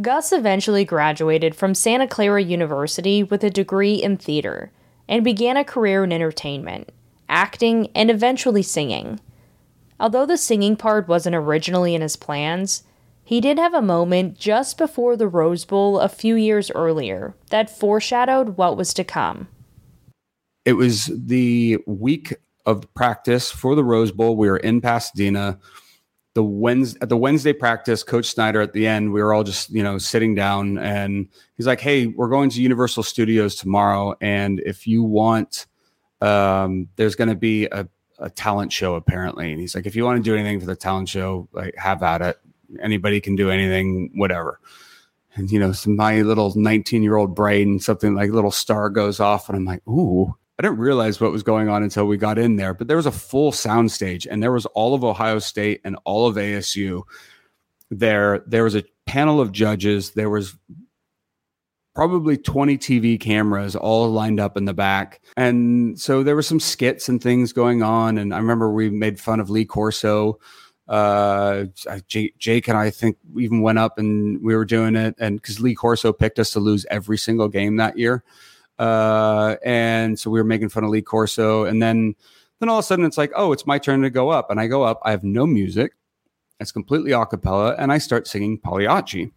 Gus 0.00 0.32
eventually 0.32 0.84
graduated 0.84 1.54
from 1.54 1.74
Santa 1.74 2.08
Clara 2.08 2.42
University 2.42 3.22
with 3.22 3.44
a 3.44 3.50
degree 3.50 3.94
in 3.94 4.16
theater 4.16 4.72
and 5.08 5.22
began 5.22 5.56
a 5.56 5.64
career 5.64 6.02
in 6.02 6.12
entertainment, 6.12 6.90
acting, 7.28 7.88
and 7.94 8.10
eventually 8.10 8.62
singing. 8.62 9.20
Although 10.00 10.26
the 10.26 10.36
singing 10.36 10.76
part 10.76 11.06
wasn't 11.06 11.36
originally 11.36 11.94
in 11.94 12.02
his 12.02 12.16
plans, 12.16 12.82
he 13.24 13.40
did 13.40 13.58
have 13.58 13.74
a 13.74 13.82
moment 13.82 14.38
just 14.38 14.78
before 14.78 15.16
the 15.16 15.28
Rose 15.28 15.64
Bowl 15.64 15.98
a 15.98 16.08
few 16.08 16.34
years 16.34 16.70
earlier 16.72 17.34
that 17.50 17.70
foreshadowed 17.70 18.56
what 18.56 18.76
was 18.76 18.94
to 18.94 19.04
come. 19.04 19.48
It 20.64 20.74
was 20.74 21.10
the 21.14 21.78
week 21.86 22.34
of 22.66 22.92
practice 22.94 23.50
for 23.50 23.74
the 23.74 23.84
Rose 23.84 24.12
Bowl. 24.12 24.36
We 24.36 24.48
were 24.48 24.56
in 24.56 24.80
Pasadena 24.80 25.58
the 26.34 26.42
Wednesday 26.42 26.98
at 27.00 27.08
the 27.08 27.16
Wednesday 27.16 27.52
practice, 27.52 28.02
Coach 28.02 28.26
Snyder 28.26 28.60
at 28.60 28.72
the 28.72 28.86
end, 28.86 29.12
we 29.12 29.22
were 29.22 29.32
all 29.32 29.44
just 29.44 29.70
you 29.70 29.82
know 29.82 29.98
sitting 29.98 30.34
down, 30.34 30.78
and 30.78 31.28
he's 31.56 31.66
like, 31.66 31.80
"Hey, 31.80 32.08
we're 32.08 32.28
going 32.28 32.50
to 32.50 32.60
Universal 32.60 33.04
Studios 33.04 33.54
tomorrow, 33.54 34.16
and 34.20 34.60
if 34.66 34.86
you 34.86 35.04
want, 35.04 35.66
um, 36.20 36.88
there's 36.96 37.14
going 37.14 37.28
to 37.28 37.36
be 37.36 37.66
a, 37.66 37.88
a 38.18 38.30
talent 38.30 38.72
show 38.72 38.96
apparently." 38.96 39.52
And 39.52 39.60
he's 39.60 39.76
like, 39.76 39.86
"If 39.86 39.94
you 39.94 40.04
want 40.04 40.16
to 40.16 40.28
do 40.28 40.34
anything 40.34 40.58
for 40.58 40.66
the 40.66 40.76
talent 40.76 41.08
show, 41.08 41.48
like 41.52 41.76
have 41.76 42.02
at 42.02 42.20
it. 42.20 42.38
Anybody 42.82 43.20
can 43.20 43.36
do 43.36 43.50
anything, 43.50 44.10
whatever." 44.14 44.60
And 45.34 45.50
you 45.50 45.58
know, 45.58 45.72
my 45.86 46.22
little 46.22 46.52
19 46.56 47.02
year 47.02 47.16
old 47.16 47.34
brain, 47.34 47.80
something 47.80 48.14
like 48.14 48.30
little 48.30 48.50
star 48.50 48.90
goes 48.90 49.20
off, 49.20 49.48
and 49.48 49.56
I'm 49.56 49.64
like, 49.64 49.86
"Ooh." 49.88 50.34
I 50.58 50.62
didn't 50.62 50.78
realize 50.78 51.20
what 51.20 51.32
was 51.32 51.42
going 51.42 51.68
on 51.68 51.82
until 51.82 52.06
we 52.06 52.16
got 52.16 52.38
in 52.38 52.54
there, 52.56 52.74
but 52.74 52.86
there 52.86 52.96
was 52.96 53.06
a 53.06 53.12
full 53.12 53.50
sound 53.50 53.90
stage 53.90 54.24
and 54.24 54.40
there 54.40 54.52
was 54.52 54.66
all 54.66 54.94
of 54.94 55.02
Ohio 55.02 55.40
State 55.40 55.80
and 55.84 55.96
all 56.04 56.28
of 56.28 56.36
ASU 56.36 57.02
there. 57.90 58.44
There 58.46 58.62
was 58.62 58.76
a 58.76 58.84
panel 59.04 59.40
of 59.40 59.50
judges. 59.50 60.12
There 60.12 60.30
was 60.30 60.56
probably 61.94 62.36
20 62.36 62.78
TV 62.78 63.20
cameras 63.20 63.74
all 63.76 64.10
lined 64.10 64.40
up 64.40 64.56
in 64.56 64.64
the 64.64 64.74
back. 64.74 65.20
And 65.36 65.98
so 65.98 66.22
there 66.22 66.36
were 66.36 66.42
some 66.42 66.60
skits 66.60 67.08
and 67.08 67.22
things 67.22 67.52
going 67.52 67.82
on. 67.82 68.18
And 68.18 68.34
I 68.34 68.38
remember 68.38 68.70
we 68.70 68.90
made 68.90 69.20
fun 69.20 69.40
of 69.40 69.50
Lee 69.50 69.64
Corso. 69.64 70.38
Uh, 70.86 71.64
Jake, 72.06 72.68
and 72.68 72.76
I 72.76 72.90
think 72.90 73.16
even 73.38 73.62
went 73.62 73.78
up 73.78 73.98
and 73.98 74.42
we 74.42 74.54
were 74.54 74.64
doing 74.64 74.96
it. 74.96 75.14
And 75.18 75.40
because 75.40 75.60
Lee 75.60 75.74
Corso 75.74 76.12
picked 76.12 76.38
us 76.38 76.50
to 76.50 76.60
lose 76.60 76.84
every 76.90 77.18
single 77.18 77.48
game 77.48 77.76
that 77.76 77.98
year. 77.98 78.22
Uh, 78.78 79.56
and 79.64 80.18
so 80.18 80.30
we 80.30 80.40
were 80.40 80.44
making 80.44 80.68
fun 80.68 80.84
of 80.84 80.90
Lee 80.90 81.02
Corso. 81.02 81.64
And 81.64 81.82
then, 81.82 82.14
then 82.60 82.68
all 82.68 82.78
of 82.78 82.84
a 82.84 82.86
sudden 82.86 83.04
it's 83.04 83.18
like, 83.18 83.32
oh, 83.34 83.52
it's 83.52 83.66
my 83.66 83.78
turn 83.78 84.02
to 84.02 84.10
go 84.10 84.28
up. 84.28 84.50
And 84.50 84.60
I 84.60 84.66
go 84.66 84.82
up. 84.82 85.00
I 85.04 85.10
have 85.10 85.24
no 85.24 85.46
music. 85.46 85.92
It's 86.60 86.72
completely 86.72 87.12
a 87.12 87.24
cappella. 87.24 87.74
And 87.78 87.90
I 87.92 87.98
start 87.98 88.26
singing 88.26 88.58
Pagliacci, 88.58 89.32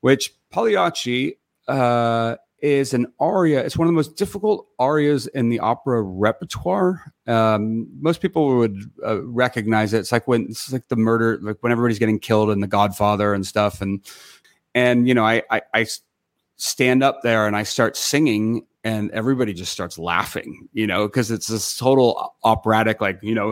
which 0.00 0.34
Pagliacci 0.50 1.38
uh, 1.68 2.36
is 2.60 2.94
an 2.94 3.06
aria. 3.20 3.64
It's 3.64 3.76
one 3.76 3.86
of 3.86 3.92
the 3.92 3.96
most 3.96 4.16
difficult 4.16 4.66
arias 4.78 5.26
in 5.28 5.48
the 5.48 5.60
opera 5.60 6.02
repertoire. 6.02 7.12
Um, 7.26 7.88
most 8.00 8.20
people 8.20 8.56
would 8.58 8.78
uh, 9.04 9.22
recognize 9.22 9.92
it. 9.92 9.98
It's 9.98 10.12
like 10.12 10.26
when 10.26 10.46
it's 10.50 10.72
like 10.72 10.88
the 10.88 10.96
murder, 10.96 11.38
like 11.42 11.56
when 11.60 11.72
everybody's 11.72 11.98
getting 11.98 12.18
killed 12.18 12.50
in 12.50 12.60
The 12.60 12.66
Godfather 12.66 13.34
and 13.34 13.46
stuff. 13.46 13.80
And 13.80 14.00
and 14.74 15.06
you 15.06 15.14
know, 15.14 15.24
I 15.24 15.42
I, 15.50 15.62
I 15.74 15.86
stand 16.56 17.02
up 17.02 17.22
there 17.22 17.46
and 17.46 17.54
I 17.54 17.62
start 17.62 17.96
singing 17.96 18.66
and 18.86 19.10
everybody 19.10 19.52
just 19.52 19.72
starts 19.72 19.98
laughing, 19.98 20.68
you 20.72 20.86
know, 20.86 21.08
because 21.08 21.32
it's 21.32 21.48
this 21.48 21.76
total 21.76 22.36
operatic, 22.44 23.00
like, 23.00 23.18
you 23.20 23.34
know, 23.34 23.50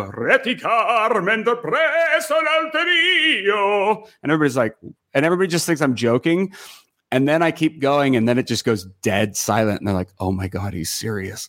and 4.23 4.31
everybody's 4.31 4.57
like, 4.57 4.77
and 5.13 5.27
everybody 5.27 5.49
just 5.49 5.67
thinks 5.67 5.83
I'm 5.83 5.97
joking. 5.97 6.55
And 7.15 7.29
then 7.29 7.45
I 7.45 7.53
keep 7.53 7.79
going, 7.79 8.17
and 8.17 8.29
then 8.29 8.39
it 8.39 8.49
just 8.49 8.65
goes 8.65 8.87
dead 9.01 9.37
silent. 9.37 9.79
And 9.79 9.87
they're 9.87 9.95
like, 9.95 10.13
oh 10.19 10.33
my 10.33 10.49
God, 10.49 10.75
he's 10.75 10.91
serious. 10.91 11.49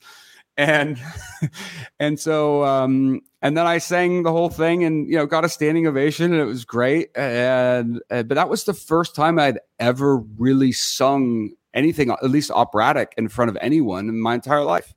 And 0.58 1.02
and 2.00 2.20
so 2.20 2.64
um 2.64 3.22
and 3.42 3.58
then 3.58 3.66
I 3.66 3.80
sang 3.80 4.22
the 4.22 4.32
whole 4.32 4.52
thing 4.52 4.84
and 4.84 5.10
you 5.10 5.16
know 5.16 5.26
got 5.26 5.44
a 5.44 5.50
standing 5.50 5.88
ovation 5.88 6.34
and 6.34 6.40
it 6.42 6.46
was 6.46 6.66
great 6.66 7.10
and, 7.18 8.00
but 8.10 8.30
that 8.30 8.48
was 8.48 8.64
the 8.64 8.76
first 8.76 9.16
time 9.16 9.40
I'd 9.40 9.60
ever 9.80 10.18
really 10.38 10.72
sung 10.72 11.50
anything, 11.74 12.12
at 12.12 12.30
least 12.30 12.52
operatic, 12.52 13.16
in 13.18 13.28
front 13.28 13.50
of 13.50 13.58
anyone 13.60 14.08
in 14.08 14.22
my 14.22 14.36
entire 14.36 14.64
life. 14.64 14.94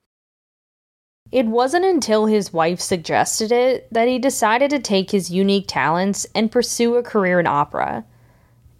It 1.31 1.47
wasn't 1.47 1.85
until 1.85 2.27
his 2.27 2.53
wife 2.53 2.79
suggested 2.79 3.51
it 3.51 3.91
that 3.91 4.07
he 4.07 4.19
decided 4.19 4.69
to 4.69 4.79
take 4.79 5.09
his 5.09 5.31
unique 5.31 5.65
talents 5.67 6.27
and 6.35 6.51
pursue 6.51 6.95
a 6.95 7.03
career 7.03 7.39
in 7.39 7.47
opera. 7.47 8.05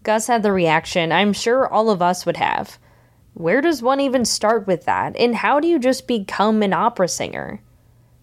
Gus 0.09 0.25
had 0.25 0.41
the 0.41 0.51
reaction 0.51 1.11
I'm 1.11 1.33
sure 1.33 1.67
all 1.67 1.91
of 1.91 2.01
us 2.01 2.25
would 2.25 2.37
have. 2.37 2.79
Where 3.35 3.61
does 3.61 3.83
one 3.83 3.99
even 3.99 4.25
start 4.25 4.65
with 4.65 4.85
that, 4.85 5.15
and 5.15 5.35
how 5.35 5.59
do 5.59 5.67
you 5.67 5.77
just 5.77 6.07
become 6.07 6.63
an 6.63 6.73
opera 6.73 7.07
singer? 7.07 7.61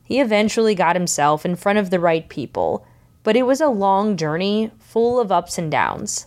He 0.03 0.19
eventually 0.19 0.75
got 0.75 0.97
himself 0.97 1.47
in 1.47 1.55
front 1.55 1.79
of 1.79 1.91
the 1.91 2.01
right 2.01 2.29
people, 2.29 2.85
but 3.23 3.37
it 3.37 3.45
was 3.45 3.61
a 3.61 3.69
long 3.69 4.17
journey 4.17 4.73
full 4.81 5.21
of 5.21 5.31
ups 5.31 5.59
and 5.59 5.71
downs. 5.71 6.27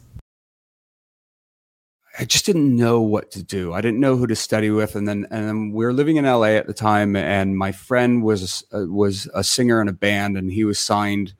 I 2.17 2.23
just 2.23 2.45
didn't 2.45 2.73
know 2.73 3.01
what 3.01 3.29
to 3.31 3.43
do. 3.43 3.73
I 3.73 3.81
didn't 3.81 3.99
know 3.99 4.15
who 4.15 4.27
to 4.27 4.37
study 4.37 4.69
with, 4.69 4.95
and 4.95 5.09
then 5.09 5.27
and 5.29 5.45
then 5.45 5.71
we 5.73 5.83
were 5.83 5.91
living 5.91 6.15
in 6.15 6.23
LA 6.23 6.55
at 6.55 6.67
the 6.67 6.73
time, 6.73 7.17
and 7.17 7.57
my 7.57 7.73
friend 7.73 8.23
was 8.23 8.63
uh, 8.71 8.85
was 8.87 9.27
a 9.33 9.43
singer 9.43 9.81
in 9.81 9.89
a 9.89 9.93
band, 10.07 10.37
and 10.37 10.53
he 10.53 10.63
was 10.63 10.79
signed 10.79 11.33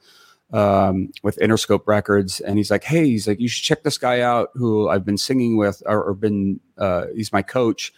um, 0.51 1.11
with 1.23 1.37
Interscope 1.37 1.87
Records, 1.87 2.39
and 2.39 2.57
he's 2.57 2.71
like, 2.71 2.83
"Hey, 2.83 3.05
he's 3.05 3.27
like, 3.27 3.39
you 3.39 3.47
should 3.47 3.63
check 3.63 3.83
this 3.83 3.97
guy 3.97 4.21
out 4.21 4.49
who 4.55 4.89
I've 4.89 5.05
been 5.05 5.17
singing 5.17 5.57
with, 5.57 5.83
or, 5.85 6.03
or 6.03 6.13
been 6.13 6.59
uh, 6.77 7.05
he's 7.15 7.33
my 7.33 7.41
coach." 7.41 7.93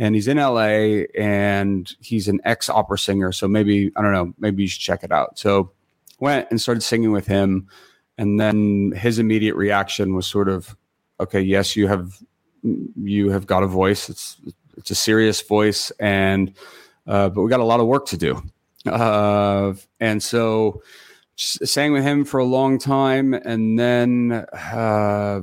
And 0.00 0.14
he's 0.14 0.28
in 0.28 0.36
LA 0.36 1.06
and 1.18 1.92
he's 1.98 2.28
an 2.28 2.40
ex 2.44 2.68
opera 2.68 2.96
singer. 2.96 3.32
So 3.32 3.48
maybe, 3.48 3.90
I 3.96 4.02
don't 4.02 4.12
know, 4.12 4.32
maybe 4.38 4.62
you 4.62 4.68
should 4.68 4.80
check 4.80 5.02
it 5.02 5.10
out. 5.10 5.40
So 5.40 5.72
went 6.20 6.46
and 6.50 6.60
started 6.60 6.82
singing 6.82 7.10
with 7.10 7.26
him. 7.26 7.66
And 8.16 8.38
then 8.38 8.92
his 8.96 9.18
immediate 9.18 9.56
reaction 9.56 10.14
was 10.14 10.24
sort 10.24 10.48
of, 10.48 10.76
okay, 11.20 11.40
yes, 11.40 11.74
you 11.74 11.88
have 11.88 12.16
you 12.62 13.30
have 13.30 13.46
got 13.46 13.62
a 13.62 13.66
voice. 13.66 14.08
It's 14.08 14.36
it's 14.76 14.90
a 14.90 14.94
serious 14.94 15.40
voice, 15.40 15.90
and 16.00 16.52
uh, 17.06 17.28
but 17.28 17.42
we 17.42 17.50
got 17.50 17.60
a 17.60 17.64
lot 17.64 17.80
of 17.80 17.86
work 17.86 18.06
to 18.06 18.16
do. 18.16 18.42
Uh, 18.86 19.74
and 20.00 20.22
so 20.22 20.82
sang 21.38 21.92
with 21.92 22.02
him 22.02 22.24
for 22.24 22.38
a 22.38 22.44
long 22.44 22.78
time, 22.78 23.32
and 23.32 23.78
then 23.78 24.46
uh, 24.52 25.42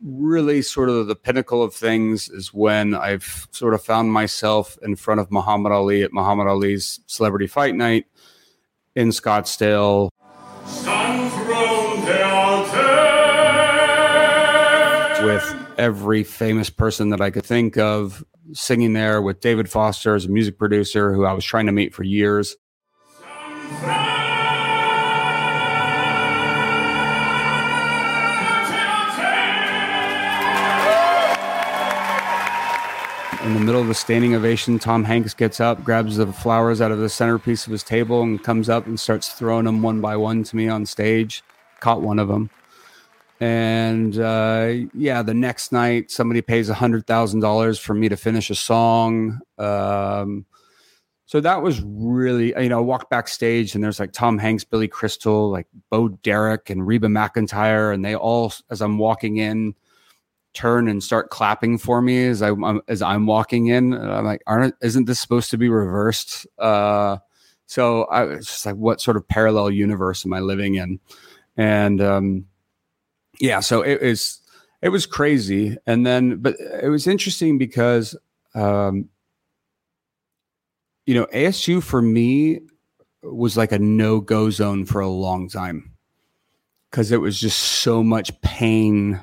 really 0.00 0.62
sort 0.62 0.88
of 0.88 1.06
the 1.06 1.16
pinnacle 1.16 1.62
of 1.62 1.74
things 1.74 2.28
is 2.28 2.52
when 2.52 2.94
I've 2.94 3.48
sort 3.50 3.74
of 3.74 3.82
found 3.82 4.12
myself 4.12 4.78
in 4.82 4.96
front 4.96 5.20
of 5.20 5.30
Muhammad 5.30 5.72
Ali 5.72 6.02
at 6.02 6.12
Muhammad 6.12 6.46
Ali's 6.46 7.00
Celebrity 7.06 7.46
Fight 7.46 7.74
Night 7.74 8.06
in 8.94 9.08
Scottsdale. 9.08 10.10
With 15.24 15.56
every 15.78 16.22
famous 16.22 16.68
person 16.70 17.08
that 17.10 17.20
I 17.20 17.30
could 17.30 17.46
think 17.46 17.78
of 17.78 18.24
singing 18.52 18.92
there 18.92 19.22
with 19.22 19.40
David 19.40 19.70
Foster 19.70 20.14
as 20.14 20.26
a 20.26 20.28
music 20.28 20.58
producer 20.58 21.14
who 21.14 21.24
I 21.24 21.32
was 21.32 21.44
trying 21.44 21.66
to 21.66 21.72
meet 21.72 21.94
for 21.94 22.02
years. 22.04 22.56
In 33.44 33.52
the 33.52 33.60
middle 33.60 33.82
of 33.82 33.90
a 33.90 33.94
standing 33.94 34.34
ovation, 34.34 34.78
Tom 34.78 35.04
Hanks 35.04 35.34
gets 35.34 35.60
up, 35.60 35.84
grabs 35.84 36.16
the 36.16 36.32
flowers 36.32 36.80
out 36.80 36.90
of 36.90 36.98
the 36.98 37.10
centerpiece 37.10 37.66
of 37.66 37.72
his 37.72 37.82
table, 37.82 38.22
and 38.22 38.42
comes 38.42 38.70
up 38.70 38.86
and 38.86 38.98
starts 38.98 39.28
throwing 39.34 39.66
them 39.66 39.82
one 39.82 40.00
by 40.00 40.16
one 40.16 40.44
to 40.44 40.56
me 40.56 40.66
on 40.66 40.86
stage. 40.86 41.42
Caught 41.80 42.00
one 42.00 42.18
of 42.18 42.28
them. 42.28 42.48
And 43.40 44.18
uh, 44.18 44.72
yeah, 44.94 45.20
the 45.20 45.34
next 45.34 45.72
night, 45.72 46.10
somebody 46.10 46.40
pays 46.40 46.70
a 46.70 46.74
$100,000 46.74 47.80
for 47.80 47.92
me 47.92 48.08
to 48.08 48.16
finish 48.16 48.48
a 48.48 48.54
song. 48.54 49.40
Um, 49.58 50.46
so 51.26 51.38
that 51.40 51.60
was 51.60 51.82
really, 51.84 52.54
you 52.58 52.70
know, 52.70 52.78
I 52.78 52.82
walked 52.82 53.10
backstage 53.10 53.74
and 53.74 53.84
there's 53.84 54.00
like 54.00 54.12
Tom 54.12 54.38
Hanks, 54.38 54.64
Billy 54.64 54.88
Crystal, 54.88 55.50
like 55.50 55.66
Bo 55.90 56.08
Derek, 56.08 56.70
and 56.70 56.86
Reba 56.86 57.08
McEntire. 57.08 57.92
And 57.92 58.02
they 58.02 58.16
all, 58.16 58.54
as 58.70 58.80
I'm 58.80 58.96
walking 58.96 59.36
in, 59.36 59.74
turn 60.54 60.88
and 60.88 61.02
start 61.02 61.30
clapping 61.30 61.78
for 61.78 62.00
me 62.00 62.26
as 62.26 62.40
I 62.40 62.48
am 62.48 62.80
as 62.88 63.02
I'm 63.02 63.26
walking 63.26 63.66
in. 63.66 63.92
And 63.92 64.10
I'm 64.10 64.24
like, 64.24 64.42
aren't 64.46 64.74
isn't 64.80 65.06
this 65.06 65.20
supposed 65.20 65.50
to 65.50 65.58
be 65.58 65.68
reversed? 65.68 66.46
Uh, 66.58 67.18
so 67.66 68.04
I 68.04 68.24
was 68.24 68.46
just 68.46 68.66
like, 68.66 68.76
what 68.76 69.00
sort 69.00 69.16
of 69.16 69.26
parallel 69.28 69.70
universe 69.70 70.24
am 70.24 70.32
I 70.32 70.40
living 70.40 70.76
in? 70.76 71.00
And 71.56 72.00
um, 72.00 72.46
yeah, 73.40 73.60
so 73.60 73.82
it 73.82 74.00
was 74.00 74.40
it 74.80 74.88
was 74.90 75.06
crazy. 75.06 75.76
And 75.86 76.06
then, 76.06 76.36
but 76.36 76.56
it 76.82 76.88
was 76.88 77.06
interesting 77.06 77.58
because 77.58 78.16
um, 78.54 79.08
you 81.06 81.14
know 81.14 81.26
ASU 81.26 81.82
for 81.82 82.00
me 82.00 82.60
was 83.22 83.56
like 83.56 83.72
a 83.72 83.78
no 83.78 84.20
go 84.20 84.50
zone 84.50 84.84
for 84.84 85.00
a 85.00 85.08
long 85.08 85.48
time 85.48 85.94
because 86.90 87.10
it 87.10 87.20
was 87.20 87.40
just 87.40 87.58
so 87.58 88.04
much 88.04 88.38
pain 88.42 89.20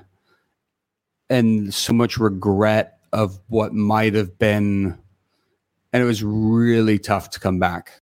and 1.32 1.74
so 1.74 1.94
much 1.94 2.18
regret 2.18 3.00
of 3.14 3.40
what 3.48 3.74
might 3.74 4.14
have 4.14 4.38
been. 4.38 4.98
And 5.94 6.04
it 6.04 6.06
was 6.06 6.24
really 6.24 7.00
tough 7.00 7.30
to 7.32 7.40
come 7.40 7.58
back. 7.58 8.02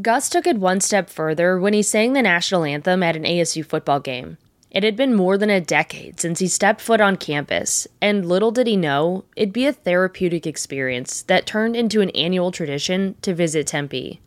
Gus 0.00 0.28
took 0.28 0.46
it 0.46 0.56
one 0.56 0.80
step 0.80 1.10
further 1.10 1.58
when 1.58 1.72
he 1.72 1.82
sang 1.82 2.12
the 2.12 2.22
national 2.22 2.64
anthem 2.64 3.02
at 3.02 3.16
an 3.16 3.24
ASU 3.24 3.66
football 3.66 3.98
game. 3.98 4.38
It 4.70 4.84
had 4.84 4.94
been 4.94 5.16
more 5.16 5.36
than 5.36 5.50
a 5.50 5.60
decade 5.60 6.20
since 6.20 6.38
he 6.38 6.46
stepped 6.46 6.80
foot 6.80 7.00
on 7.00 7.16
campus, 7.16 7.88
and 8.00 8.24
little 8.24 8.52
did 8.52 8.68
he 8.68 8.76
know, 8.76 9.24
it'd 9.34 9.52
be 9.52 9.66
a 9.66 9.72
therapeutic 9.72 10.46
experience 10.46 11.22
that 11.22 11.44
turned 11.44 11.74
into 11.74 12.00
an 12.00 12.10
annual 12.10 12.52
tradition 12.52 13.16
to 13.22 13.34
visit 13.34 13.66
Tempe. 13.66 14.20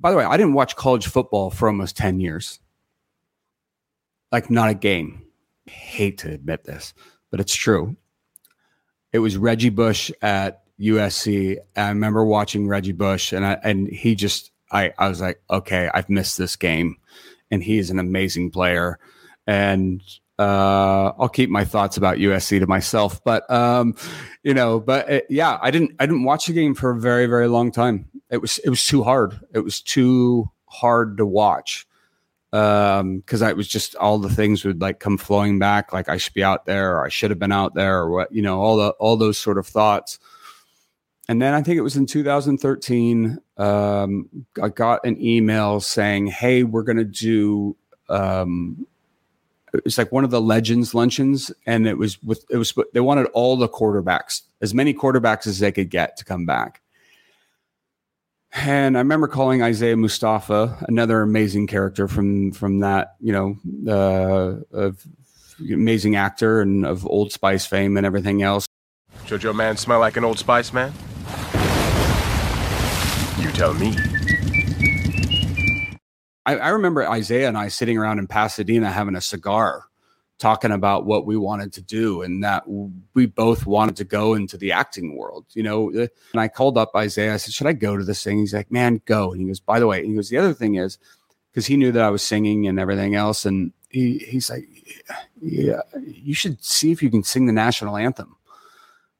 By 0.00 0.10
the 0.10 0.16
way, 0.16 0.24
I 0.24 0.38
didn't 0.38 0.54
watch 0.54 0.74
college 0.74 1.06
football 1.06 1.50
for 1.50 1.68
almost 1.68 1.98
10 1.98 2.18
years. 2.18 2.60
Like, 4.32 4.48
not 4.48 4.70
a 4.70 4.74
game 4.74 5.25
hate 5.66 6.18
to 6.18 6.30
admit 6.30 6.64
this, 6.64 6.94
but 7.30 7.40
it's 7.40 7.54
true. 7.54 7.96
It 9.12 9.18
was 9.18 9.36
Reggie 9.36 9.70
Bush 9.70 10.10
at 10.22 10.62
USC. 10.80 11.58
I 11.76 11.88
remember 11.88 12.24
watching 12.24 12.68
Reggie 12.68 12.92
Bush, 12.92 13.32
and 13.32 13.46
I, 13.46 13.58
and 13.62 13.88
he 13.88 14.14
just 14.14 14.50
I 14.70 14.92
I 14.98 15.08
was 15.08 15.20
like, 15.20 15.40
okay, 15.50 15.90
I've 15.92 16.10
missed 16.10 16.38
this 16.38 16.56
game, 16.56 16.96
and 17.50 17.62
he's 17.62 17.90
an 17.90 17.98
amazing 17.98 18.50
player, 18.50 18.98
and 19.46 20.02
uh, 20.38 21.12
I'll 21.18 21.28
keep 21.28 21.48
my 21.48 21.64
thoughts 21.64 21.96
about 21.96 22.18
USC 22.18 22.60
to 22.60 22.66
myself. 22.66 23.22
But 23.24 23.50
um, 23.50 23.94
you 24.42 24.54
know, 24.54 24.80
but 24.80 25.08
it, 25.08 25.26
yeah, 25.30 25.58
I 25.62 25.70
didn't 25.70 25.92
I 25.98 26.06
didn't 26.06 26.24
watch 26.24 26.46
the 26.46 26.52
game 26.52 26.74
for 26.74 26.90
a 26.90 27.00
very 27.00 27.26
very 27.26 27.48
long 27.48 27.72
time. 27.72 28.08
It 28.30 28.38
was 28.38 28.58
it 28.58 28.68
was 28.68 28.84
too 28.84 29.02
hard. 29.02 29.38
It 29.54 29.60
was 29.60 29.80
too 29.80 30.50
hard 30.66 31.16
to 31.18 31.26
watch 31.26 31.86
um 32.56 33.18
because 33.18 33.42
i 33.42 33.52
was 33.52 33.68
just 33.68 33.94
all 33.96 34.18
the 34.18 34.30
things 34.30 34.64
would 34.64 34.80
like 34.80 34.98
come 34.98 35.18
flowing 35.18 35.58
back 35.58 35.92
like 35.92 36.08
i 36.08 36.16
should 36.16 36.32
be 36.32 36.42
out 36.42 36.64
there 36.64 36.96
or 36.96 37.04
i 37.04 37.08
should 37.08 37.30
have 37.30 37.38
been 37.38 37.52
out 37.52 37.74
there 37.74 37.98
or 37.98 38.10
what 38.10 38.32
you 38.32 38.40
know 38.40 38.58
all 38.60 38.76
the 38.78 38.88
all 38.92 39.16
those 39.16 39.36
sort 39.38 39.58
of 39.58 39.66
thoughts. 39.66 40.18
And 41.28 41.42
then 41.42 41.54
i 41.54 41.60
think 41.60 41.76
it 41.76 41.82
was 41.82 41.96
in 41.96 42.06
2013 42.06 43.38
um 43.58 44.28
i 44.62 44.68
got 44.68 45.04
an 45.04 45.20
email 45.20 45.80
saying 45.80 46.28
hey 46.28 46.62
we're 46.62 46.84
to 46.84 47.04
do 47.04 47.76
um 48.08 48.86
it's 49.84 49.98
like 49.98 50.12
one 50.12 50.24
of 50.24 50.30
the 50.30 50.40
legends 50.40 50.94
luncheons 50.94 51.50
and 51.66 51.86
it 51.86 51.98
was 51.98 52.22
with 52.22 52.44
it 52.48 52.56
was 52.56 52.72
they 52.94 53.00
wanted 53.00 53.26
all 53.34 53.56
the 53.56 53.68
quarterbacks 53.68 54.42
as 54.62 54.72
many 54.72 54.94
quarterbacks 54.94 55.46
as 55.46 55.58
they 55.58 55.72
could 55.72 55.90
get 55.90 56.16
to 56.16 56.24
come 56.24 56.46
back 56.46 56.80
and 58.52 58.96
I 58.96 59.00
remember 59.00 59.28
calling 59.28 59.62
Isaiah 59.62 59.96
Mustafa, 59.96 60.84
another 60.88 61.22
amazing 61.22 61.66
character 61.66 62.08
from 62.08 62.52
from 62.52 62.80
that, 62.80 63.16
you 63.20 63.32
know, 63.32 63.56
uh, 63.88 64.76
of 64.76 65.06
amazing 65.60 66.16
actor 66.16 66.60
and 66.60 66.84
of 66.84 67.06
Old 67.06 67.32
Spice 67.32 67.66
fame 67.66 67.96
and 67.96 68.06
everything 68.06 68.42
else. 68.42 68.66
Jojo 69.24 69.54
man 69.54 69.76
smell 69.76 70.00
like 70.00 70.16
an 70.16 70.24
Old 70.24 70.38
Spice 70.38 70.72
man? 70.72 70.92
You 73.38 73.50
tell 73.52 73.74
me. 73.74 73.96
I, 76.44 76.56
I 76.56 76.68
remember 76.68 77.08
Isaiah 77.08 77.48
and 77.48 77.58
I 77.58 77.68
sitting 77.68 77.98
around 77.98 78.20
in 78.20 78.28
Pasadena 78.28 78.90
having 78.90 79.16
a 79.16 79.20
cigar 79.20 79.86
talking 80.38 80.70
about 80.70 81.06
what 81.06 81.24
we 81.26 81.36
wanted 81.36 81.72
to 81.72 81.80
do 81.80 82.22
and 82.22 82.44
that 82.44 82.64
we 83.14 83.26
both 83.26 83.66
wanted 83.66 83.96
to 83.96 84.04
go 84.04 84.34
into 84.34 84.56
the 84.56 84.72
acting 84.72 85.16
world, 85.16 85.46
you 85.54 85.62
know. 85.62 85.90
Uh, 85.90 86.06
and 86.32 86.40
I 86.40 86.48
called 86.48 86.76
up 86.76 86.92
Isaiah. 86.94 87.34
I 87.34 87.36
said, 87.38 87.54
Should 87.54 87.66
I 87.66 87.72
go 87.72 87.96
to 87.96 88.04
this 88.04 88.22
thing? 88.22 88.38
He's 88.38 88.54
like, 88.54 88.70
Man, 88.70 89.00
go. 89.06 89.32
And 89.32 89.40
he 89.40 89.46
goes, 89.46 89.60
By 89.60 89.80
the 89.80 89.86
way, 89.86 90.06
he 90.06 90.14
goes, 90.14 90.28
The 90.28 90.38
other 90.38 90.54
thing 90.54 90.74
is, 90.74 90.98
because 91.50 91.66
he 91.66 91.76
knew 91.76 91.92
that 91.92 92.02
I 92.02 92.10
was 92.10 92.22
singing 92.22 92.66
and 92.66 92.78
everything 92.78 93.14
else. 93.14 93.46
And 93.46 93.72
he, 93.88 94.18
he's 94.18 94.50
like, 94.50 94.68
Yeah, 95.40 95.80
you 96.02 96.34
should 96.34 96.62
see 96.62 96.92
if 96.92 97.02
you 97.02 97.10
can 97.10 97.22
sing 97.22 97.46
the 97.46 97.52
national 97.52 97.96
anthem. 97.96 98.36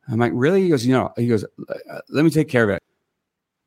I'm 0.09 0.18
like, 0.18 0.33
Really? 0.35 0.62
He 0.62 0.68
goes, 0.68 0.85
You 0.85 0.92
know, 0.92 1.12
he 1.16 1.29
goes, 1.29 1.44
uh, 1.44 2.00
Let 2.11 2.24
me 2.24 2.31
take 2.31 2.48
care 2.48 2.64
of 2.64 2.70
it. 2.70 2.83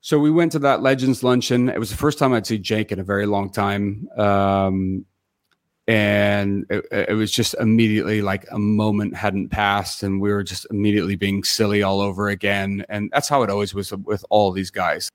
So 0.02 0.18
we 0.20 0.32
went 0.32 0.52
to 0.54 0.60
that 0.60 0.82
Legends 0.82 1.24
luncheon. 1.24 1.68
It 1.68 1.80
was 1.80 1.90
the 1.90 1.98
first 1.98 2.20
time 2.20 2.32
I'd 2.32 2.48
see 2.48 2.58
Jake 2.58 2.92
in 2.92 3.00
a 3.00 3.04
very 3.04 3.26
long 3.26 3.50
time. 3.50 4.08
Um, 4.18 5.06
and 5.90 6.68
it, 6.70 6.86
it, 6.92 7.14
was 7.16 7.32
just 7.32 7.56
immediately 7.60 8.22
like 8.22 8.46
a 8.52 8.60
moment 8.60 9.16
hadn't 9.16 9.50
passed 9.50 10.04
and 10.04 10.22
we 10.22 10.32
were 10.32 10.44
just 10.44 10.68
immediately 10.70 11.16
being 11.16 11.44
silly 11.44 11.82
all 11.82 12.00
over 12.00 12.30
again 12.30 12.86
and 12.90 13.10
that's 13.12 13.28
how 13.28 13.42
it 13.42 13.50
always 13.50 13.74
was 13.74 13.92
with 13.92 14.24
all 14.30 14.52
these 14.52 14.70
guys. 14.70 15.10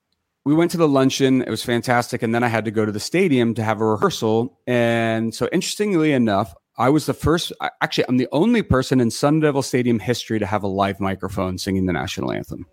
We 0.44 0.52
went 0.52 0.72
to 0.72 0.76
the 0.76 0.88
luncheon 0.88 1.42
it 1.42 1.48
was 1.48 1.62
fantastic 1.62 2.22
and 2.22 2.34
then 2.34 2.42
i 2.42 2.48
had 2.48 2.66
to 2.66 2.70
go 2.70 2.84
to 2.84 2.92
the 2.92 3.00
stadium 3.00 3.54
to 3.54 3.62
have 3.62 3.80
a 3.80 3.84
rehearsal 3.86 4.58
and 4.66 5.34
so 5.34 5.48
interestingly 5.52 6.12
enough 6.12 6.54
i 6.76 6.90
was 6.90 7.06
the 7.06 7.14
first 7.14 7.50
actually 7.80 8.04
i'm 8.08 8.18
the 8.18 8.28
only 8.30 8.60
person 8.60 9.00
in 9.00 9.10
sun 9.10 9.40
devil 9.40 9.62
stadium 9.62 9.98
history 9.98 10.38
to 10.38 10.44
have 10.44 10.62
a 10.62 10.66
live 10.66 11.00
microphone 11.00 11.56
singing 11.56 11.86
the 11.86 11.94
national 11.94 12.30
anthem 12.30 12.66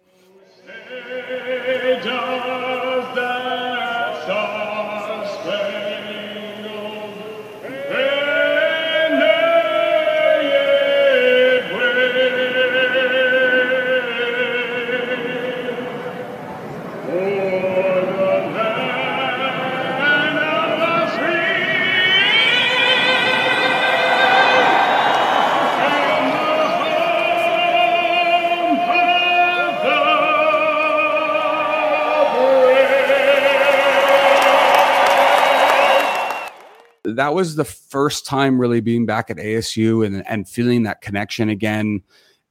that 37.21 37.35
was 37.35 37.55
the 37.55 37.63
first 37.63 38.25
time 38.25 38.57
really 38.57 38.81
being 38.81 39.05
back 39.05 39.29
at 39.29 39.37
ASU 39.37 40.03
and 40.03 40.27
and 40.27 40.49
feeling 40.49 40.83
that 40.83 41.01
connection 41.01 41.49
again. 41.49 42.01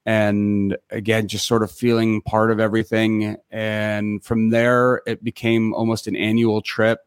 And 0.06 0.76
again 0.90 1.26
just 1.26 1.48
sort 1.48 1.64
of 1.64 1.72
feeling 1.72 2.22
part 2.22 2.52
of 2.52 2.60
everything. 2.60 3.36
And 3.50 4.24
from 4.24 4.50
there 4.50 5.02
it 5.08 5.24
became 5.24 5.74
almost 5.74 6.06
an 6.06 6.14
annual 6.14 6.62
trip. 6.62 7.00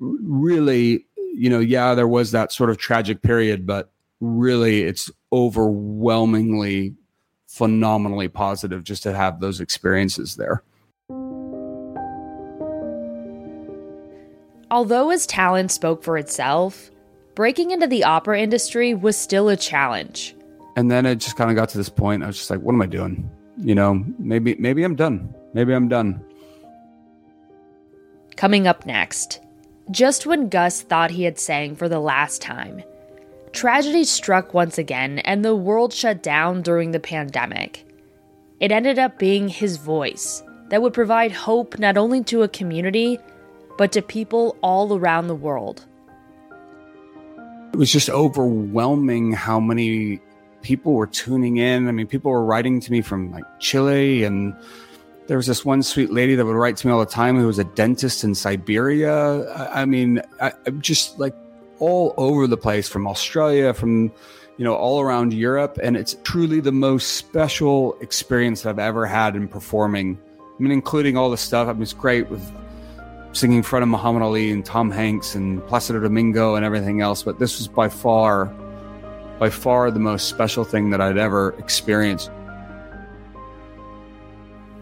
Really 0.00 1.06
you 1.34 1.48
know 1.48 1.60
yeah 1.60 1.94
there 1.94 2.06
was 2.06 2.32
that 2.32 2.52
sort 2.52 2.68
of 2.68 2.76
tragic 2.76 3.22
period 3.22 3.66
but 3.66 3.90
really 4.20 4.82
it's 4.82 5.10
overwhelmingly 5.32 6.94
phenomenally 7.46 8.28
positive 8.28 8.84
just 8.84 9.02
to 9.02 9.14
have 9.14 9.40
those 9.40 9.58
experiences 9.58 10.36
there 10.36 10.62
Although 14.72 15.10
his 15.10 15.26
talent 15.26 15.70
spoke 15.70 16.02
for 16.02 16.16
itself, 16.16 16.90
breaking 17.34 17.72
into 17.72 17.86
the 17.86 18.04
opera 18.04 18.40
industry 18.40 18.94
was 18.94 19.18
still 19.18 19.50
a 19.50 19.56
challenge. 19.56 20.34
And 20.76 20.90
then 20.90 21.04
it 21.04 21.16
just 21.16 21.36
kind 21.36 21.50
of 21.50 21.56
got 21.56 21.68
to 21.68 21.76
this 21.76 21.90
point. 21.90 22.24
I 22.24 22.26
was 22.26 22.38
just 22.38 22.48
like, 22.48 22.60
what 22.60 22.72
am 22.72 22.80
I 22.80 22.86
doing? 22.86 23.30
You 23.58 23.74
know, 23.74 24.02
maybe 24.18 24.54
maybe 24.58 24.82
I'm 24.82 24.96
done. 24.96 25.34
Maybe 25.52 25.74
I'm 25.74 25.88
done. 25.88 26.24
Coming 28.36 28.66
up 28.66 28.86
next, 28.86 29.40
just 29.90 30.24
when 30.24 30.48
Gus 30.48 30.80
thought 30.80 31.10
he 31.10 31.24
had 31.24 31.38
sang 31.38 31.76
for 31.76 31.90
the 31.90 32.00
last 32.00 32.40
time, 32.40 32.82
tragedy 33.52 34.04
struck 34.04 34.54
once 34.54 34.78
again 34.78 35.18
and 35.18 35.44
the 35.44 35.54
world 35.54 35.92
shut 35.92 36.22
down 36.22 36.62
during 36.62 36.92
the 36.92 36.98
pandemic. 36.98 37.84
It 38.58 38.72
ended 38.72 38.98
up 38.98 39.18
being 39.18 39.48
his 39.48 39.76
voice 39.76 40.42
that 40.70 40.80
would 40.80 40.94
provide 40.94 41.32
hope 41.32 41.78
not 41.78 41.98
only 41.98 42.24
to 42.24 42.42
a 42.42 42.48
community, 42.48 43.18
but 43.82 43.90
to 43.90 44.00
people 44.00 44.56
all 44.60 44.96
around 44.96 45.26
the 45.26 45.34
world. 45.34 45.84
It 47.72 47.76
was 47.76 47.90
just 47.90 48.08
overwhelming 48.08 49.32
how 49.32 49.58
many 49.58 50.20
people 50.60 50.92
were 50.92 51.08
tuning 51.08 51.56
in. 51.56 51.88
I 51.88 51.90
mean, 51.90 52.06
people 52.06 52.30
were 52.30 52.44
writing 52.44 52.78
to 52.78 52.92
me 52.92 53.00
from 53.00 53.32
like 53.32 53.42
Chile, 53.58 54.22
and 54.22 54.54
there 55.26 55.36
was 55.36 55.48
this 55.48 55.64
one 55.64 55.82
sweet 55.82 56.12
lady 56.12 56.36
that 56.36 56.46
would 56.46 56.54
write 56.54 56.76
to 56.76 56.86
me 56.86 56.92
all 56.92 57.00
the 57.00 57.06
time 57.06 57.36
who 57.36 57.48
was 57.48 57.58
a 57.58 57.64
dentist 57.64 58.22
in 58.22 58.36
Siberia. 58.36 59.52
I, 59.52 59.84
mean, 59.84 60.22
I, 60.40 60.52
I'm 60.64 60.80
just 60.80 61.18
like 61.18 61.34
all 61.80 62.14
over 62.16 62.46
the 62.46 62.56
place 62.56 62.88
from 62.88 63.08
Australia, 63.08 63.74
from 63.74 64.12
you 64.58 64.64
know, 64.64 64.76
all 64.76 65.00
around 65.00 65.34
Europe, 65.34 65.76
and 65.82 65.96
it's 65.96 66.16
truly 66.22 66.60
the 66.60 66.70
most 66.70 67.14
special 67.14 67.98
experience 68.00 68.62
that 68.62 68.68
I've 68.68 68.78
ever 68.78 69.06
had 69.06 69.34
in 69.34 69.48
performing. 69.48 70.20
I 70.38 70.62
mean, 70.62 70.70
including 70.70 71.16
all 71.16 71.30
the 71.30 71.36
stuff. 71.36 71.66
I 71.66 71.72
mean, 71.72 71.82
it's 71.82 71.92
great 71.92 72.30
with 72.30 72.48
singing 73.32 73.58
in 73.58 73.62
front 73.62 73.82
of 73.82 73.88
Muhammad 73.88 74.22
Ali 74.22 74.50
and 74.50 74.64
Tom 74.64 74.90
Hanks 74.90 75.34
and 75.34 75.60
Placido 75.66 76.00
Domingo 76.00 76.54
and 76.54 76.64
everything 76.64 77.00
else. 77.00 77.22
But 77.22 77.38
this 77.38 77.58
was 77.58 77.68
by 77.68 77.88
far, 77.88 78.46
by 79.38 79.50
far 79.50 79.90
the 79.90 79.98
most 79.98 80.28
special 80.28 80.64
thing 80.64 80.90
that 80.90 81.00
I'd 81.00 81.18
ever 81.18 81.54
experienced. 81.58 82.30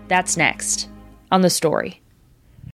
That's 0.09 0.37
next 0.37 0.89
on 1.31 1.43
the 1.43 1.51
story. 1.51 2.01